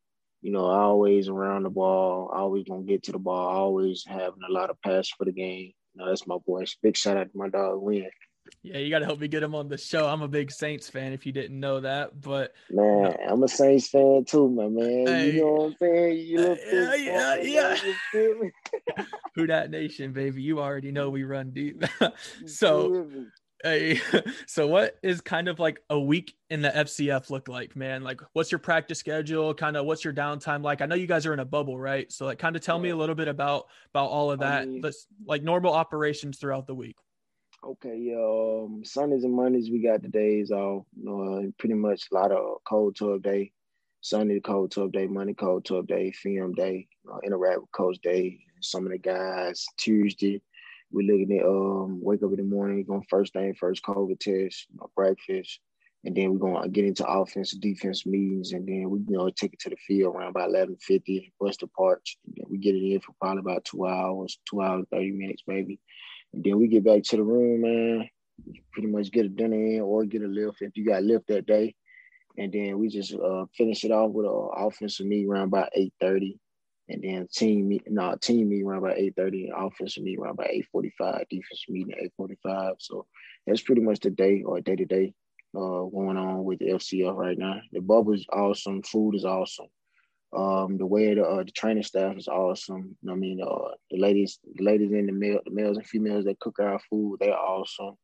You 0.42 0.54
know, 0.54 0.68
always 0.68 1.28
around 1.28 1.64
the 1.64 1.70
ball, 1.70 2.32
always 2.34 2.64
gonna 2.64 2.84
get 2.84 3.04
to 3.04 3.12
the 3.12 3.20
ball, 3.20 3.50
always 3.50 4.06
having 4.08 4.44
a 4.48 4.54
lot 4.54 4.70
of 4.70 4.82
passion 4.82 5.16
for 5.18 5.26
the 5.26 5.34
game. 5.34 5.74
You 5.94 6.02
know, 6.02 6.08
that's 6.08 6.26
my 6.26 6.38
boy. 6.48 6.64
Big 6.82 6.96
shout 6.96 7.18
out 7.18 7.30
to 7.30 7.38
my 7.38 7.50
dog 7.50 7.82
Win. 7.82 8.10
Yeah, 8.64 8.78
you 8.78 8.90
got 8.90 9.00
to 9.00 9.06
help 9.06 9.20
me 9.20 9.28
get 9.28 9.44
him 9.44 9.56
on 9.56 9.68
the 9.68 9.78
show. 9.78 10.08
I'm 10.08 10.22
a 10.22 10.28
big 10.28 10.52
Saints 10.52 10.90
fan. 10.90 11.14
If 11.14 11.26
you 11.26 11.32
didn't 11.32 11.60
know 11.60 11.80
that, 11.80 12.20
but 12.20 12.54
man, 12.70 13.04
know. 13.04 13.18
I'm 13.30 13.44
a 13.44 13.48
Saints 13.48 13.90
fan 13.90 14.26
too, 14.26 14.50
my 14.50 14.68
man. 14.68 15.08
Hey, 15.08 15.32
you 15.32 15.42
know 15.42 15.52
what 15.52 15.66
I'm 15.66 15.76
saying? 15.80 16.18
You 16.18 16.40
uh, 16.40 16.56
yeah, 16.96 17.36
yeah, 17.36 17.78
yeah. 18.14 19.04
Who 19.36 19.48
Dat 19.48 19.70
Nation, 19.70 20.14
baby? 20.14 20.42
You 20.42 20.60
already 20.60 20.92
know 20.92 21.10
we 21.10 21.24
run 21.24 21.52
deep. 21.52 21.84
so, 22.46 23.08
hey, 23.64 24.00
so 24.48 24.68
what 24.68 24.98
is 25.04 25.22
kind 25.22 25.48
of 25.48 25.60
like 25.60 25.82
a 25.90 26.00
week 26.00 26.36
in 26.50 26.62
the 26.62 26.70
FCF 26.70 27.30
look 27.30 27.48
like, 27.48 27.76
man? 27.76 28.04
Like, 28.04 28.22
what's 28.34 28.52
your 28.52 28.60
practice 28.60 29.00
schedule? 29.00 29.54
Kind 29.54 29.78
of, 29.78 29.86
what's 29.86 30.04
your 30.04 30.14
downtime 30.14 30.64
like? 30.64 30.82
I 30.82 30.86
know 30.86 30.96
you 30.96 31.08
guys 31.08 31.26
are 31.26 31.34
in 31.34 31.40
a 31.40 31.46
bubble, 31.46 31.78
right? 31.78 32.12
So, 32.12 32.26
like, 32.26 32.40
kind 32.40 32.56
of 32.56 32.62
tell 32.62 32.78
yeah. 32.78 32.84
me 32.84 32.90
a 32.90 32.96
little 32.96 33.16
bit 33.16 33.28
about 33.28 33.68
about 33.94 34.10
all 34.10 34.32
of 34.32 34.40
that. 34.40 34.64
I 34.64 34.66
mean, 34.66 34.84
like 35.26 35.44
normal 35.44 35.74
operations 35.74 36.38
throughout 36.38 36.68
the 36.68 36.76
week. 36.76 36.98
Okay, 37.68 38.16
um, 38.16 38.82
Sundays 38.86 39.26
and 39.26 39.34
Mondays 39.34 39.70
we 39.70 39.84
got 39.84 40.02
the 40.02 40.08
days 40.08 40.52
off. 40.52 40.86
Uh, 41.06 41.52
pretty 41.60 41.76
much 41.76 42.04
a 42.10 42.16
lot 42.16 42.32
of 42.32 42.60
cold 42.66 42.96
tub 42.96 43.22
day. 43.24 43.52
Sunday 44.00 44.40
cold 44.40 44.72
tub 44.72 44.94
day, 44.94 45.06
Monday 45.06 45.34
cold 45.34 45.66
tub 45.66 45.86
day, 45.86 46.14
film 46.14 46.54
day. 46.54 46.88
Know, 47.04 47.20
interact 47.26 47.60
with 47.60 47.72
coach 47.74 47.98
day. 48.02 48.40
Some 48.62 48.86
of 48.86 48.94
the 48.94 48.98
guys 48.98 49.66
Tuesday. 49.76 50.42
We 50.92 51.06
looking 51.06 51.38
at 51.38 51.46
um 51.46 52.00
wake 52.02 52.24
up 52.24 52.32
in 52.32 52.38
the 52.38 52.44
morning, 52.44 52.86
going 52.86 53.04
first 53.10 53.34
thing 53.34 53.54
first 53.54 53.84
COVID 53.84 54.18
test, 54.18 54.68
you 54.72 54.78
know, 54.80 54.90
breakfast, 54.96 55.60
and 56.06 56.16
then 56.16 56.32
we're 56.32 56.38
gonna 56.38 56.70
get 56.70 56.86
into 56.86 57.06
offense 57.06 57.52
defense 57.52 58.06
meetings, 58.06 58.54
and 58.54 58.66
then 58.66 58.90
we 58.90 59.00
you 59.00 59.18
know 59.18 59.30
take 59.30 59.52
it 59.52 59.60
to 59.60 59.72
the 59.72 59.76
field 59.76 60.16
around 60.16 60.30
about 60.30 60.52
eleven 60.52 60.78
fifty, 60.78 61.34
bust 61.38 61.60
the 61.60 61.68
parts. 61.68 62.16
we 62.48 62.60
get 62.60 62.76
it 62.76 62.94
in 62.94 63.02
for 63.02 63.12
probably 63.20 63.42
about 63.42 63.66
two 63.66 63.86
hours, 63.86 64.40
two 64.50 64.62
hours 64.62 64.86
thirty 64.90 65.12
minutes 65.12 65.44
maybe 65.48 65.82
and 66.38 66.44
then 66.44 66.60
we 66.60 66.68
get 66.68 66.84
back 66.84 67.02
to 67.02 67.18
the 67.18 67.24
room, 67.24 67.62
man. 67.62 68.10
Pretty 68.72 68.88
much 68.90 69.12
get 69.12 69.26
a 69.26 69.30
dinner 69.30 69.56
in 69.56 69.82
or 69.82 70.06
get 70.06 70.22
a 70.22 70.28
lift 70.28 70.62
if 70.62 70.78
you 70.78 70.86
got 70.86 71.02
lift 71.02 71.28
that 71.30 71.48
day. 71.48 71.74
And 72.38 72.54
then 72.54 72.78
we 72.78 72.90
just 72.90 73.16
uh, 73.16 73.46
finish 73.58 73.84
it 73.84 73.92
off 73.92 74.12
with 74.12 74.28
an 74.28 74.50
offensive 74.56 75.08
meet 75.08 75.28
around 75.28 75.48
about 75.48 75.70
8.30. 75.76 76.38
And 76.90 77.04
then 77.04 77.28
team 77.34 77.70
meet, 77.70 77.82
no, 77.88 78.16
team 78.22 78.50
meet 78.50 78.64
around 78.64 78.84
about 78.84 78.98
8.30 78.98 79.50
and 79.50 79.54
offensive 79.58 80.04
meet 80.04 80.20
around 80.20 80.34
about 80.34 80.50
8.45, 80.76 81.24
defensive 81.28 81.70
meeting 81.70 81.94
at 81.94 82.12
8.45. 82.20 82.76
So 82.78 83.08
that's 83.48 83.64
pretty 83.64 83.82
much 83.82 84.02
the 84.02 84.12
day 84.12 84.44
or 84.46 84.62
day-to-day 84.62 85.16
uh, 85.56 85.60
going 85.60 86.18
on 86.18 86.44
with 86.44 86.60
the 86.60 86.68
FCF 86.68 87.16
right 87.16 87.38
now. 87.38 87.62
The 87.72 87.82
bubble 87.82 88.14
is 88.14 88.28
awesome. 88.32 88.84
Food 88.84 89.16
is 89.16 89.26
awesome. 89.26 89.70
Um, 90.38 90.78
the 90.78 90.86
way 90.86 91.16
the, 91.16 91.24
uh, 91.24 91.44
the 91.44 91.52
training 91.52 91.82
staff 91.82 92.16
is 92.16 92.28
awesome. 92.28 92.96
I 93.10 93.16
mean, 93.16 93.42
uh, 93.42 93.72
the 93.90 93.98
ladies, 93.98 94.38
the 94.54 94.64
ladies 94.64 94.92
in 94.92 95.08
the 95.08 95.12
male, 95.12 95.40
the 95.44 95.52
males 95.52 95.78
and 95.78 95.88
females 95.88 96.26
that 96.26 96.40
cook 96.40 96.60
our 96.60 96.80
food, 96.92 97.18
they're 97.20 97.36
awesome. 97.36 97.96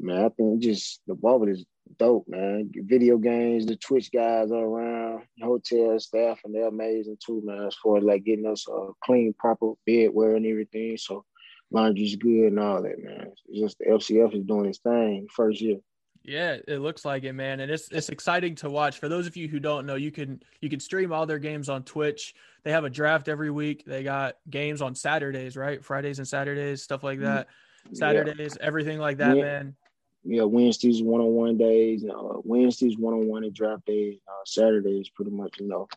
Man, 0.00 0.24
I 0.24 0.28
think 0.30 0.62
just 0.62 1.02
the 1.06 1.14
bubble 1.14 1.48
is 1.48 1.66
dope, 1.98 2.24
man. 2.26 2.70
Video 2.74 3.18
games, 3.18 3.66
the 3.66 3.76
Twitch 3.76 4.10
guys 4.10 4.50
are 4.50 4.64
around, 4.64 5.24
hotel 5.42 6.00
staff, 6.00 6.38
and 6.44 6.54
they're 6.54 6.68
amazing 6.68 7.18
too, 7.24 7.42
man. 7.44 7.66
As 7.66 7.76
far 7.82 7.98
as 7.98 8.04
like 8.04 8.24
getting 8.24 8.46
us 8.46 8.66
a 8.66 8.92
clean, 9.04 9.34
proper 9.38 9.72
bed 9.84 10.10
wear 10.14 10.36
and 10.36 10.46
everything. 10.46 10.96
So 10.96 11.26
laundry's 11.70 12.16
good 12.16 12.46
and 12.46 12.60
all 12.60 12.82
that, 12.82 12.98
man. 12.98 13.32
It's 13.46 13.60
just 13.60 13.78
the 13.78 13.86
FCF 13.86 14.34
is 14.34 14.44
doing 14.44 14.70
its 14.70 14.78
thing 14.78 15.26
first 15.34 15.60
year. 15.60 15.80
Yeah, 16.28 16.58
it 16.68 16.80
looks 16.80 17.06
like 17.06 17.24
it, 17.24 17.32
man, 17.32 17.60
and 17.60 17.72
it's 17.72 17.88
it's 17.90 18.10
exciting 18.10 18.54
to 18.56 18.68
watch. 18.68 18.98
For 18.98 19.08
those 19.08 19.26
of 19.26 19.34
you 19.34 19.48
who 19.48 19.58
don't 19.58 19.86
know, 19.86 19.94
you 19.94 20.10
can 20.10 20.42
you 20.60 20.68
can 20.68 20.78
stream 20.78 21.10
all 21.10 21.24
their 21.24 21.38
games 21.38 21.70
on 21.70 21.84
Twitch. 21.84 22.34
They 22.64 22.70
have 22.70 22.84
a 22.84 22.90
draft 22.90 23.28
every 23.28 23.50
week. 23.50 23.84
They 23.86 24.02
got 24.02 24.34
games 24.50 24.82
on 24.82 24.94
Saturdays, 24.94 25.56
right? 25.56 25.82
Fridays 25.82 26.18
and 26.18 26.28
Saturdays, 26.28 26.82
stuff 26.82 27.02
like 27.02 27.20
that. 27.20 27.46
Saturdays, 27.94 28.58
yeah. 28.60 28.66
everything 28.66 28.98
like 28.98 29.16
that, 29.18 29.38
yeah. 29.38 29.42
man. 29.42 29.76
Yeah, 30.22 30.42
Wednesdays 30.42 31.02
one 31.02 31.22
on 31.22 31.28
one 31.28 31.56
days. 31.56 32.04
Uh, 32.04 32.40
Wednesdays 32.44 32.98
one 32.98 33.14
on 33.14 33.26
one 33.26 33.44
and 33.44 33.54
draft 33.54 33.86
days. 33.86 34.18
Uh, 34.28 34.44
Saturdays 34.44 35.08
pretty 35.08 35.30
much 35.30 35.58
you 35.58 35.66
know 35.66 35.88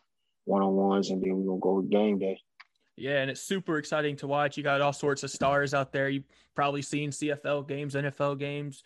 one 0.46 0.62
on 0.62 0.74
ones, 0.74 1.10
and 1.10 1.22
then 1.22 1.36
we're 1.36 1.58
gonna 1.58 1.60
go 1.60 1.82
game 1.82 2.18
day. 2.18 2.40
Yeah, 2.96 3.20
and 3.20 3.30
it's 3.30 3.42
super 3.42 3.76
exciting 3.76 4.16
to 4.16 4.26
watch. 4.26 4.56
You 4.56 4.62
got 4.62 4.80
all 4.80 4.94
sorts 4.94 5.24
of 5.24 5.30
stars 5.30 5.74
out 5.74 5.92
there. 5.92 6.08
You've 6.08 6.24
probably 6.54 6.80
seen 6.80 7.10
CFL 7.10 7.68
games, 7.68 7.94
NFL 7.94 8.38
games, 8.38 8.82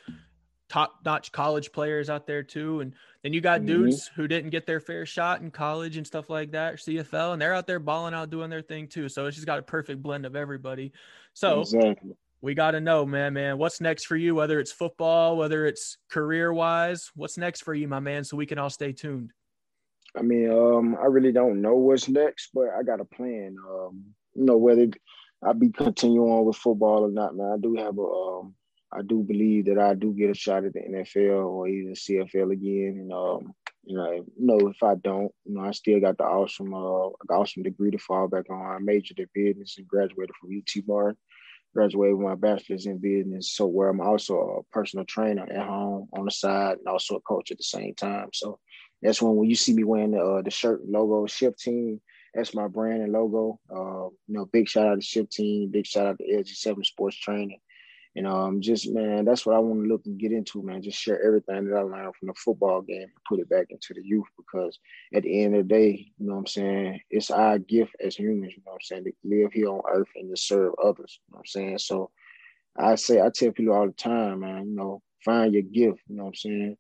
top 0.69 1.01
notch 1.05 1.33
college 1.33 1.73
players 1.73 2.11
out 2.11 2.27
there 2.27 2.43
too. 2.43 2.81
And 2.81 2.95
then 3.23 3.33
you 3.33 3.41
got 3.41 3.61
mm-hmm. 3.61 3.67
dudes 3.67 4.11
who 4.15 4.27
didn't 4.29 4.51
get 4.51 4.67
their 4.67 4.81
fair 4.81 5.07
shot 5.07 5.41
in 5.41 5.51
college 5.51 5.97
and 5.97 6.07
stuff 6.07 6.29
like 6.29 6.53
that, 6.53 6.77
CFL, 6.77 7.33
and 7.33 7.41
they're 7.41 7.55
out 7.55 7.67
there 7.67 7.79
balling 7.79 8.15
out 8.15 8.31
doing 8.31 8.51
their 8.51 8.63
thing 8.63 8.89
too. 8.89 9.09
So 9.09 9.27
it's 9.27 9.37
just 9.37 9.47
got 9.47 9.59
a 9.59 9.63
perfect 9.63 10.03
blend 10.03 10.27
of 10.27 10.37
everybody. 10.37 10.93
So 11.35 11.61
exactly. 11.61 12.13
we 12.41 12.55
got 12.55 12.73
to 12.73 12.81
know, 12.81 13.07
man, 13.07 13.33
man, 13.35 13.59
what's 13.59 13.81
next 13.81 14.07
for 14.07 14.17
you, 14.17 14.35
whether 14.35 14.59
it's 14.59 14.73
football, 14.73 15.37
whether 15.37 15.67
it's 15.67 15.99
career 16.11 16.53
wise, 16.53 17.11
what's 17.15 17.39
next 17.39 17.63
for 17.63 17.75
you, 17.75 17.89
my 17.89 18.01
man, 18.01 18.25
so 18.25 18.37
we 18.37 18.47
can 18.47 18.59
all 18.59 18.71
stay 18.71 18.93
tuned. 18.93 19.33
I 20.17 20.23
mean, 20.23 20.51
um, 20.51 20.97
I 21.01 21.07
really 21.07 21.33
don't 21.33 21.61
know 21.61 21.75
what's 21.75 22.09
next, 22.09 22.51
but 22.55 22.69
I 22.77 22.83
got 22.83 23.01
a 23.01 23.05
plan. 23.05 23.57
Um, 23.69 24.05
you 24.35 24.45
know, 24.45 24.57
whether 24.57 24.89
I 25.43 25.53
be 25.53 25.71
continuing 25.71 26.31
on 26.31 26.45
with 26.47 26.57
football 26.57 27.05
or 27.05 27.11
not, 27.11 27.37
man. 27.37 27.53
I 27.53 27.57
do 27.59 27.75
have 27.77 27.99
a 27.99 28.03
um, 28.03 28.55
I 28.93 29.03
do 29.03 29.23
believe 29.23 29.67
that 29.67 29.79
I 29.79 29.95
do 29.95 30.13
get 30.13 30.31
a 30.31 30.35
shot 30.35 30.65
at 30.65 30.73
the 30.73 30.81
NFL 30.81 31.47
or 31.47 31.69
even 31.69 31.95
CFL 31.95 32.53
again. 32.53 32.99
And 33.01 33.13
um, 33.13 33.55
you 33.85 33.97
know, 33.97 34.25
no, 34.39 34.69
if 34.69 34.83
I 34.83 34.95
don't, 34.97 35.33
you 35.45 35.55
know, 35.55 35.63
I 35.63 35.73
still 35.73 36.01
got 36.01 36.19
the 36.19 36.25
awesome, 36.25 36.73
uh, 36.73 37.11
awesome 37.33 37.63
degree 37.63 37.91
to 37.91 37.99
fall 37.99 38.29
back 38.29 38.51
on. 38.51 38.77
I 38.77 38.79
majored 38.81 39.19
in 39.19 39.29
business 39.35 39.77
and 39.79 39.87
graduated 39.87 40.35
from 40.41 40.57
UT 40.57 40.83
Martin. 40.87 41.19
Graduated 41.75 42.17
with 42.17 42.27
my 42.27 42.35
bachelor's 42.35 42.87
in 42.87 42.99
business, 42.99 43.53
so 43.53 43.67
where 43.67 43.91
I'm 43.91 44.01
also 44.01 44.39
a 44.39 44.75
personal 44.75 45.05
trainer 45.05 45.43
at 45.43 45.67
home 45.67 46.09
on 46.15 46.25
the 46.25 46.31
side 46.31 46.79
and 46.79 46.89
also 46.89 47.17
a 47.17 47.21
coach 47.21 47.51
at 47.51 47.59
the 47.59 47.65
same 47.65 47.95
time. 47.95 48.31
So 48.33 48.59
that's 49.03 49.21
when 49.21 49.37
when 49.37 49.51
you 49.51 49.57
see 49.57 49.75
me 49.75 49.85
wearing 49.85 50.13
the 50.13 50.21
uh, 50.21 50.43
the 50.43 50.51
shirt 50.51 50.81
logo 50.89 51.27
Shift 51.27 51.59
Team, 51.59 52.01
that's 52.33 52.55
my 52.55 52.67
brand 52.67 53.03
and 53.03 53.13
logo. 53.13 53.61
Uh, 53.71 54.09
you 54.27 54.35
know, 54.35 54.47
big 54.47 54.69
shout 54.71 54.87
out 54.87 54.95
to 54.95 55.05
Shift 55.05 55.33
Team, 55.33 55.71
big 55.71 55.87
shout 55.87 56.07
out 56.07 56.19
to 56.19 56.25
LG7 56.25 56.83
Sports 56.87 57.19
Training 57.19 57.61
and 58.17 58.27
um, 58.27 58.63
just 58.63 58.91
man, 58.91 59.27
that's 59.27 59.45
what 59.45 59.57
I 59.57 59.59
want 59.59 59.83
to 59.83 59.89
look 59.89 60.07
and 60.07 60.19
get 60.19 60.33
into, 60.33 60.63
man. 60.63 60.83
Just 60.83 60.99
share 60.99 61.23
everything 61.23 61.69
that 61.69 61.77
I 61.77 61.83
learned 61.83 62.17
from 62.17 62.29
the 62.29 62.35
football 62.35 62.81
game 62.81 63.03
and 63.03 63.25
put 63.29 63.41
it 63.41 63.51
back 63.51 63.67
into 63.69 63.93
the 63.93 64.03
youth 64.03 64.27
because 64.39 64.79
at 65.15 65.25
the 65.25 65.45
end 65.45 65.55
of 65.55 65.69
the 65.69 65.75
day, 65.75 66.11
you 66.17 66.27
know 66.27 66.33
what 66.33 66.41
I'm 66.41 66.47
saying, 66.47 67.01
it's 67.11 67.31
our 67.31 67.59
gift 67.59 67.95
as 68.03 68.17
humans, 68.17 68.55
you 68.57 68.63
know 68.65 68.73
what 68.73 68.77
I'm 68.77 68.81
saying, 68.81 69.05
to 69.05 69.13
live 69.23 69.53
here 69.53 69.69
on 69.69 69.83
earth 69.93 70.09
and 70.17 70.35
to 70.35 70.41
serve 70.41 70.73
others. 70.83 71.21
You 71.29 71.33
know 71.33 71.37
what 71.37 71.41
I'm 71.41 71.47
saying? 71.47 71.79
So 71.79 72.11
I 72.75 72.95
say 72.95 73.21
I 73.21 73.29
tell 73.29 73.53
people 73.53 73.75
all 73.75 73.87
the 73.87 73.93
time, 73.93 74.41
man, 74.41 74.71
you 74.71 74.75
know, 74.75 75.03
find 75.23 75.53
your 75.53 75.63
gift, 75.63 76.01
you 76.09 76.17
know 76.17 76.25
what 76.25 76.31
I'm 76.31 76.35
saying? 76.37 76.77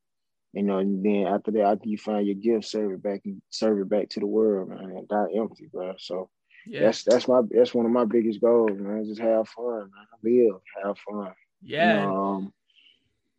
You 0.54 0.62
know, 0.62 0.78
and 0.78 1.04
then 1.04 1.26
after 1.26 1.50
that, 1.50 1.64
after 1.64 1.88
you 1.88 1.98
find 1.98 2.26
your 2.26 2.36
gift, 2.36 2.64
serve 2.64 2.92
it 2.92 3.02
back 3.02 3.20
and 3.26 3.42
serve 3.50 3.78
it 3.78 3.90
back 3.90 4.08
to 4.10 4.20
the 4.20 4.26
world, 4.26 4.70
man, 4.70 4.78
and 4.78 5.06
die 5.06 5.26
empty, 5.36 5.68
bro. 5.70 5.92
So 5.98 6.30
yeah. 6.66 6.80
That's 6.80 7.04
that's 7.04 7.28
my 7.28 7.42
that's 7.50 7.74
one 7.74 7.86
of 7.86 7.92
my 7.92 8.04
biggest 8.04 8.40
goals, 8.40 8.78
man. 8.78 9.04
Just 9.06 9.20
have 9.20 9.48
fun, 9.48 9.90
man. 9.94 10.06
Live, 10.22 10.60
have 10.84 10.98
fun. 10.98 11.32
Yeah. 11.62 12.00
You 12.00 12.06
know, 12.06 12.24
um, 12.24 12.52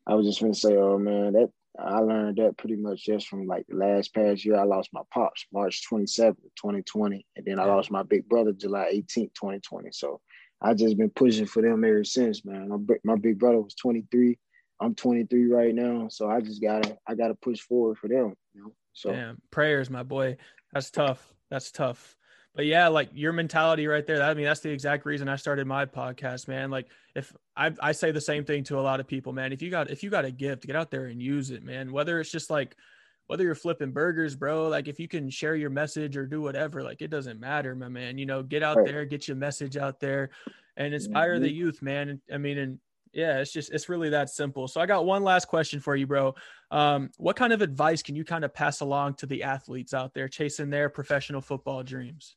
I 0.05 0.15
was 0.15 0.25
just 0.25 0.41
gonna 0.41 0.53
say, 0.53 0.75
oh 0.75 0.97
man, 0.97 1.33
that 1.33 1.51
I 1.77 1.99
learned 1.99 2.37
that 2.37 2.57
pretty 2.57 2.75
much 2.75 3.03
just 3.03 3.27
from 3.27 3.45
like 3.45 3.65
the 3.67 3.75
last 3.75 4.13
past 4.13 4.45
year. 4.45 4.57
I 4.57 4.63
lost 4.63 4.89
my 4.93 5.01
pops 5.13 5.45
March 5.53 5.83
27th, 5.91 6.37
2020. 6.55 7.25
And 7.35 7.45
then 7.45 7.59
I 7.59 7.65
lost 7.65 7.91
my 7.91 8.03
big 8.03 8.27
brother 8.27 8.51
July 8.51 8.91
18th, 8.93 9.33
2020. 9.35 9.89
So 9.91 10.19
I 10.61 10.73
just 10.73 10.97
been 10.97 11.11
pushing 11.11 11.45
for 11.45 11.61
them 11.61 11.83
ever 11.83 12.03
since, 12.03 12.43
man. 12.43 12.69
My, 12.69 12.95
my 13.03 13.15
big 13.15 13.37
brother 13.37 13.61
was 13.61 13.75
23. 13.75 14.39
I'm 14.79 14.95
23 14.95 15.51
right 15.51 15.75
now. 15.75 16.07
So 16.09 16.29
I 16.29 16.41
just 16.41 16.61
gotta 16.61 16.97
I 17.07 17.15
gotta 17.15 17.35
push 17.35 17.59
forward 17.59 17.97
for 17.97 18.07
them, 18.07 18.33
you 18.53 18.61
know. 18.63 18.73
So 18.93 19.11
Damn, 19.11 19.39
prayers, 19.51 19.89
my 19.89 20.03
boy. 20.03 20.37
That's 20.73 20.89
tough. 20.89 21.33
That's 21.51 21.71
tough 21.71 22.17
but 22.57 22.65
yeah, 22.65 22.87
like 22.87 23.09
your 23.13 23.33
mentality 23.33 23.85
right 23.85 24.05
there. 24.05 24.17
That, 24.17 24.31
I 24.31 24.33
mean, 24.33 24.45
that's 24.45 24.61
the 24.61 24.71
exact 24.71 25.05
reason 25.05 25.29
I 25.29 25.35
started 25.35 25.67
my 25.67 25.85
podcast, 25.85 26.47
man. 26.47 26.71
Like 26.71 26.87
if 27.15 27.31
I, 27.55 27.71
I 27.79 27.91
say 27.91 28.09
the 28.09 28.19
same 28.19 28.45
thing 28.45 28.63
to 28.65 28.79
a 28.79 28.81
lot 28.81 28.99
of 28.99 29.05
people, 29.05 29.31
man, 29.31 29.53
if 29.53 29.61
you 29.61 29.69
got, 29.69 29.91
if 29.91 30.01
you 30.01 30.09
got 30.09 30.25
a 30.25 30.31
gift, 30.31 30.65
get 30.65 30.75
out 30.75 30.89
there 30.89 31.05
and 31.05 31.21
use 31.21 31.51
it, 31.51 31.61
man. 31.63 31.91
Whether 31.91 32.19
it's 32.19 32.31
just 32.31 32.49
like, 32.49 32.75
whether 33.27 33.43
you're 33.43 33.53
flipping 33.53 33.91
burgers, 33.91 34.35
bro, 34.35 34.69
like 34.69 34.87
if 34.87 34.99
you 34.99 35.07
can 35.07 35.29
share 35.29 35.55
your 35.55 35.69
message 35.69 36.17
or 36.17 36.25
do 36.25 36.41
whatever, 36.41 36.81
like 36.81 37.03
it 37.03 37.11
doesn't 37.11 37.39
matter, 37.39 37.75
my 37.75 37.89
man. 37.89 38.17
You 38.17 38.25
know, 38.25 38.41
get 38.41 38.63
out 38.63 38.77
right. 38.77 38.87
there, 38.87 39.05
get 39.05 39.27
your 39.27 39.37
message 39.37 39.77
out 39.77 39.99
there, 39.99 40.31
and 40.77 40.95
inspire 40.95 41.35
mm-hmm. 41.35 41.43
the 41.43 41.51
youth, 41.51 41.83
man. 41.83 42.19
I 42.33 42.39
mean, 42.39 42.57
and 42.57 42.79
yeah, 43.13 43.37
it's 43.37 43.53
just 43.53 43.71
it's 43.71 43.87
really 43.87 44.09
that 44.09 44.31
simple. 44.31 44.67
So 44.67 44.81
I 44.81 44.87
got 44.87 45.05
one 45.05 45.23
last 45.23 45.47
question 45.47 45.79
for 45.79 45.95
you, 45.95 46.07
bro. 46.07 46.33
Um, 46.71 47.11
what 47.17 47.35
kind 47.35 47.53
of 47.53 47.61
advice 47.61 48.01
can 48.01 48.15
you 48.15 48.23
kind 48.23 48.43
of 48.43 48.51
pass 48.51 48.79
along 48.79 49.15
to 49.15 49.27
the 49.27 49.43
athletes 49.43 49.93
out 49.93 50.15
there 50.15 50.27
chasing 50.27 50.71
their 50.71 50.89
professional 50.89 51.41
football 51.41 51.83
dreams? 51.83 52.35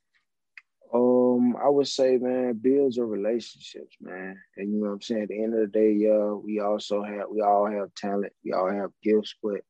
Um, 0.93 1.57
I 1.57 1.69
would 1.69 1.87
say, 1.87 2.17
man, 2.17 2.55
builds 2.61 2.97
your 2.97 3.07
relationships, 3.07 3.97
man. 4.01 4.37
And 4.57 4.73
you 4.73 4.81
know 4.81 4.89
what 4.89 4.95
I'm 4.95 5.03
saying? 5.03 5.23
At 5.23 5.29
the 5.29 5.43
end 5.43 5.55
of 5.55 5.61
the 5.61 5.67
day, 5.67 5.93
yeah, 5.93 6.33
we 6.33 6.61
also 6.61 7.03
have 7.03 7.27
we 7.31 7.43
all 7.43 7.67
have 7.71 7.95
talent, 7.95 8.33
we 8.45 8.53
all 8.53 8.71
have 8.71 8.91
gifts, 9.03 9.35
but 9.43 9.61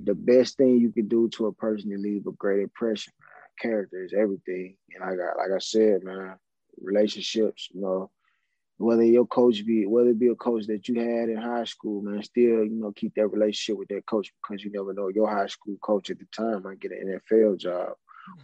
the 0.00 0.14
best 0.14 0.56
thing 0.56 0.80
you 0.80 0.92
can 0.92 1.08
do 1.08 1.28
to 1.30 1.46
a 1.46 1.52
person 1.52 1.90
to 1.90 1.98
leave 1.98 2.26
a 2.26 2.32
great 2.32 2.62
impression, 2.62 3.12
man. 3.20 3.30
Character 3.70 4.04
is 4.04 4.12
everything. 4.12 4.76
And 4.94 5.02
I 5.02 5.16
got 5.16 5.38
like 5.38 5.50
I 5.54 5.58
said, 5.58 6.04
man, 6.04 6.36
relationships, 6.78 7.68
you 7.72 7.80
know, 7.80 8.10
whether 8.76 9.04
your 9.04 9.26
coach 9.26 9.64
be 9.64 9.86
whether 9.86 10.10
it 10.10 10.18
be 10.18 10.28
a 10.28 10.34
coach 10.34 10.66
that 10.66 10.88
you 10.88 11.00
had 11.00 11.30
in 11.30 11.38
high 11.38 11.64
school, 11.64 12.02
man, 12.02 12.22
still, 12.22 12.64
you 12.64 12.78
know, 12.80 12.92
keep 12.92 13.14
that 13.14 13.28
relationship 13.28 13.78
with 13.78 13.88
that 13.88 14.04
coach 14.04 14.30
because 14.42 14.62
you 14.62 14.70
never 14.72 14.92
know 14.92 15.08
your 15.08 15.30
high 15.30 15.46
school 15.46 15.76
coach 15.80 16.10
at 16.10 16.18
the 16.18 16.26
time 16.36 16.64
might 16.64 16.80
get 16.80 16.92
an 16.92 17.18
NFL 17.30 17.58
job 17.58 17.94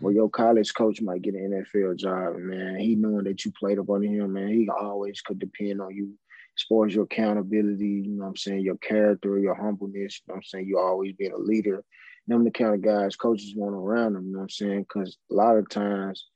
or 0.00 0.12
your 0.12 0.28
college 0.28 0.72
coach 0.74 1.00
might 1.00 1.22
get 1.22 1.34
an 1.34 1.64
NFL 1.72 1.96
job, 1.96 2.36
man. 2.36 2.78
He 2.78 2.94
knowing 2.94 3.24
that 3.24 3.44
you 3.44 3.52
played 3.52 3.78
up 3.78 3.90
under 3.90 4.06
him, 4.06 4.32
man. 4.32 4.48
He 4.48 4.68
always 4.68 5.20
could 5.20 5.38
depend 5.38 5.80
on 5.80 5.94
you 5.94 6.12
as 6.56 6.62
far 6.68 6.86
as 6.86 6.94
your 6.94 7.04
accountability, 7.04 8.02
you 8.04 8.12
know 8.12 8.24
what 8.24 8.30
I'm 8.30 8.36
saying, 8.36 8.60
your 8.60 8.76
character, 8.78 9.38
your 9.38 9.54
humbleness, 9.54 10.20
you 10.20 10.28
know 10.28 10.34
what 10.34 10.36
I'm 10.36 10.42
saying, 10.44 10.66
you 10.66 10.78
always 10.78 11.12
being 11.14 11.32
a 11.32 11.36
leader. 11.36 11.84
Them 12.26 12.44
the 12.44 12.50
kind 12.50 12.74
of 12.74 12.82
guys 12.82 13.16
coaches 13.16 13.54
want 13.56 13.74
around 13.74 14.14
them, 14.14 14.26
you 14.26 14.32
know 14.32 14.38
what 14.38 14.44
I'm 14.44 14.50
saying? 14.50 14.82
Because 14.82 15.18
a 15.30 15.34
lot 15.34 15.56
of 15.56 15.68
times, 15.68 16.26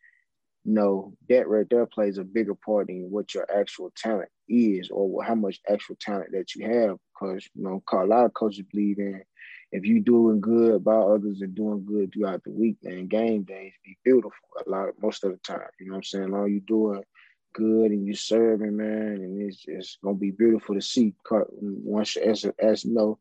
you 0.64 0.74
know, 0.74 1.14
that 1.28 1.48
right 1.48 1.66
there 1.70 1.86
plays 1.86 2.18
a 2.18 2.24
bigger 2.24 2.54
part 2.54 2.90
in 2.90 3.10
what 3.10 3.32
your 3.32 3.46
actual 3.54 3.90
talent 3.96 4.28
is 4.48 4.90
or 4.92 5.22
how 5.22 5.34
much 5.34 5.60
actual 5.70 5.96
talent 6.00 6.32
that 6.32 6.54
you 6.54 6.66
have. 6.66 6.98
Because, 7.14 7.48
you 7.54 7.62
know, 7.62 7.82
a 7.90 8.04
lot 8.04 8.26
of 8.26 8.34
coaches 8.34 8.64
believe 8.70 8.98
in 8.98 9.22
if 9.70 9.84
you 9.84 10.00
doing 10.00 10.40
good 10.40 10.82
by 10.82 10.96
others 10.96 11.40
and 11.42 11.54
doing 11.54 11.84
good 11.84 12.12
throughout 12.12 12.42
the 12.44 12.50
week, 12.50 12.76
man, 12.82 13.06
game 13.06 13.42
days 13.42 13.72
be 13.84 13.98
beautiful 14.04 14.32
a 14.66 14.70
lot 14.70 14.88
of, 14.88 14.94
most 15.02 15.24
of 15.24 15.30
the 15.30 15.38
time. 15.38 15.60
You 15.78 15.86
know 15.86 15.92
what 15.92 15.96
I'm 15.98 16.02
saying? 16.04 16.34
All 16.34 16.48
you 16.48 16.60
doing 16.60 17.02
good 17.52 17.90
and 17.90 18.06
you 18.06 18.14
serving, 18.14 18.76
man, 18.76 19.20
and 19.20 19.42
it's 19.42 19.64
it's 19.66 19.98
gonna 20.02 20.16
be 20.16 20.30
beautiful 20.30 20.74
to 20.74 20.80
see. 20.80 21.14
Once 21.30 22.16
as 22.16 22.46
as 22.58 22.84
you 22.84 22.94
know, 22.94 23.18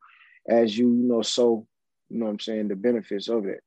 as 0.47 0.77
you, 0.77 0.93
you 0.93 1.07
know, 1.07 1.21
so 1.21 1.67
you 2.10 2.19
know 2.19 2.25
what 2.25 2.31
I'm 2.31 2.39
saying 2.39 2.67
the 2.69 2.75
benefits 2.75 3.27
of 3.27 3.45
it. 3.45 3.62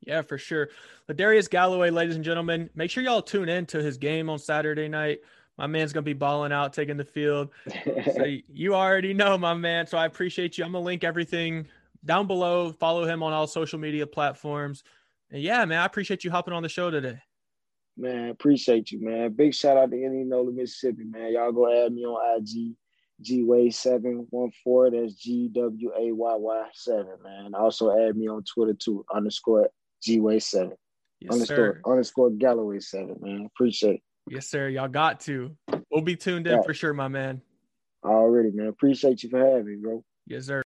Yeah, 0.00 0.22
for 0.22 0.38
sure. 0.38 0.68
Ladarius 1.08 1.50
Galloway, 1.50 1.90
ladies 1.90 2.14
and 2.14 2.24
gentlemen, 2.24 2.70
make 2.76 2.90
sure 2.90 3.02
y'all 3.02 3.22
tune 3.22 3.48
in 3.48 3.66
to 3.66 3.82
his 3.82 3.96
game 3.96 4.30
on 4.30 4.38
Saturday 4.38 4.88
night. 4.88 5.18
My 5.56 5.66
man's 5.66 5.92
gonna 5.92 6.04
be 6.04 6.12
balling 6.12 6.52
out, 6.52 6.72
taking 6.72 6.96
the 6.96 7.04
field. 7.04 7.50
so 7.84 8.24
you 8.52 8.76
already 8.76 9.12
know, 9.12 9.36
my 9.36 9.54
man. 9.54 9.88
So 9.88 9.98
I 9.98 10.06
appreciate 10.06 10.56
you. 10.56 10.64
I'm 10.64 10.72
gonna 10.72 10.84
link 10.84 11.02
everything 11.02 11.66
down 12.04 12.26
below. 12.26 12.72
Follow 12.72 13.04
him 13.04 13.22
on 13.22 13.32
all 13.32 13.46
social 13.46 13.78
media 13.78 14.06
platforms. 14.06 14.82
And 15.30 15.42
yeah, 15.42 15.64
man, 15.64 15.80
I 15.80 15.84
appreciate 15.84 16.24
you 16.24 16.30
hopping 16.30 16.54
on 16.54 16.62
the 16.62 16.68
show 16.68 16.90
today. 16.90 17.18
Man, 17.96 18.30
appreciate 18.30 18.92
you, 18.92 19.04
man. 19.04 19.32
Big 19.32 19.54
shout 19.54 19.76
out 19.76 19.90
to 19.90 19.96
Indianola, 19.96 20.52
Mississippi, 20.52 21.04
man. 21.04 21.32
Y'all 21.32 21.52
go 21.52 21.84
add 21.84 21.92
me 21.92 22.04
on 22.04 22.40
IG, 22.40 22.76
Gway714. 23.22 24.92
That's 24.92 25.14
G 25.14 25.50
W 25.52 25.90
A 25.98 26.12
Y 26.12 26.34
Y 26.36 26.68
7, 26.74 27.06
man. 27.24 27.54
Also 27.54 27.90
add 27.90 28.16
me 28.16 28.28
on 28.28 28.44
Twitter 28.44 28.74
too, 28.74 29.04
underscore 29.12 29.68
Gway7. 30.06 30.72
Yes, 31.20 31.32
underscore, 31.32 31.56
sir. 31.56 31.80
underscore 31.84 32.30
Galloway 32.30 32.78
7, 32.78 33.16
man. 33.20 33.46
Appreciate 33.46 33.96
it. 33.96 34.02
Yes, 34.30 34.46
sir. 34.46 34.68
Y'all 34.68 34.88
got 34.88 35.20
to. 35.20 35.56
We'll 35.90 36.02
be 36.02 36.16
tuned 36.16 36.46
in 36.46 36.56
yeah. 36.56 36.62
for 36.62 36.74
sure, 36.74 36.94
my 36.94 37.08
man. 37.08 37.42
Already, 38.04 38.50
man. 38.52 38.68
Appreciate 38.68 39.22
you 39.22 39.30
for 39.30 39.38
having 39.38 39.66
me, 39.66 39.76
bro. 39.82 40.04
Yes, 40.26 40.46
sir. 40.46 40.56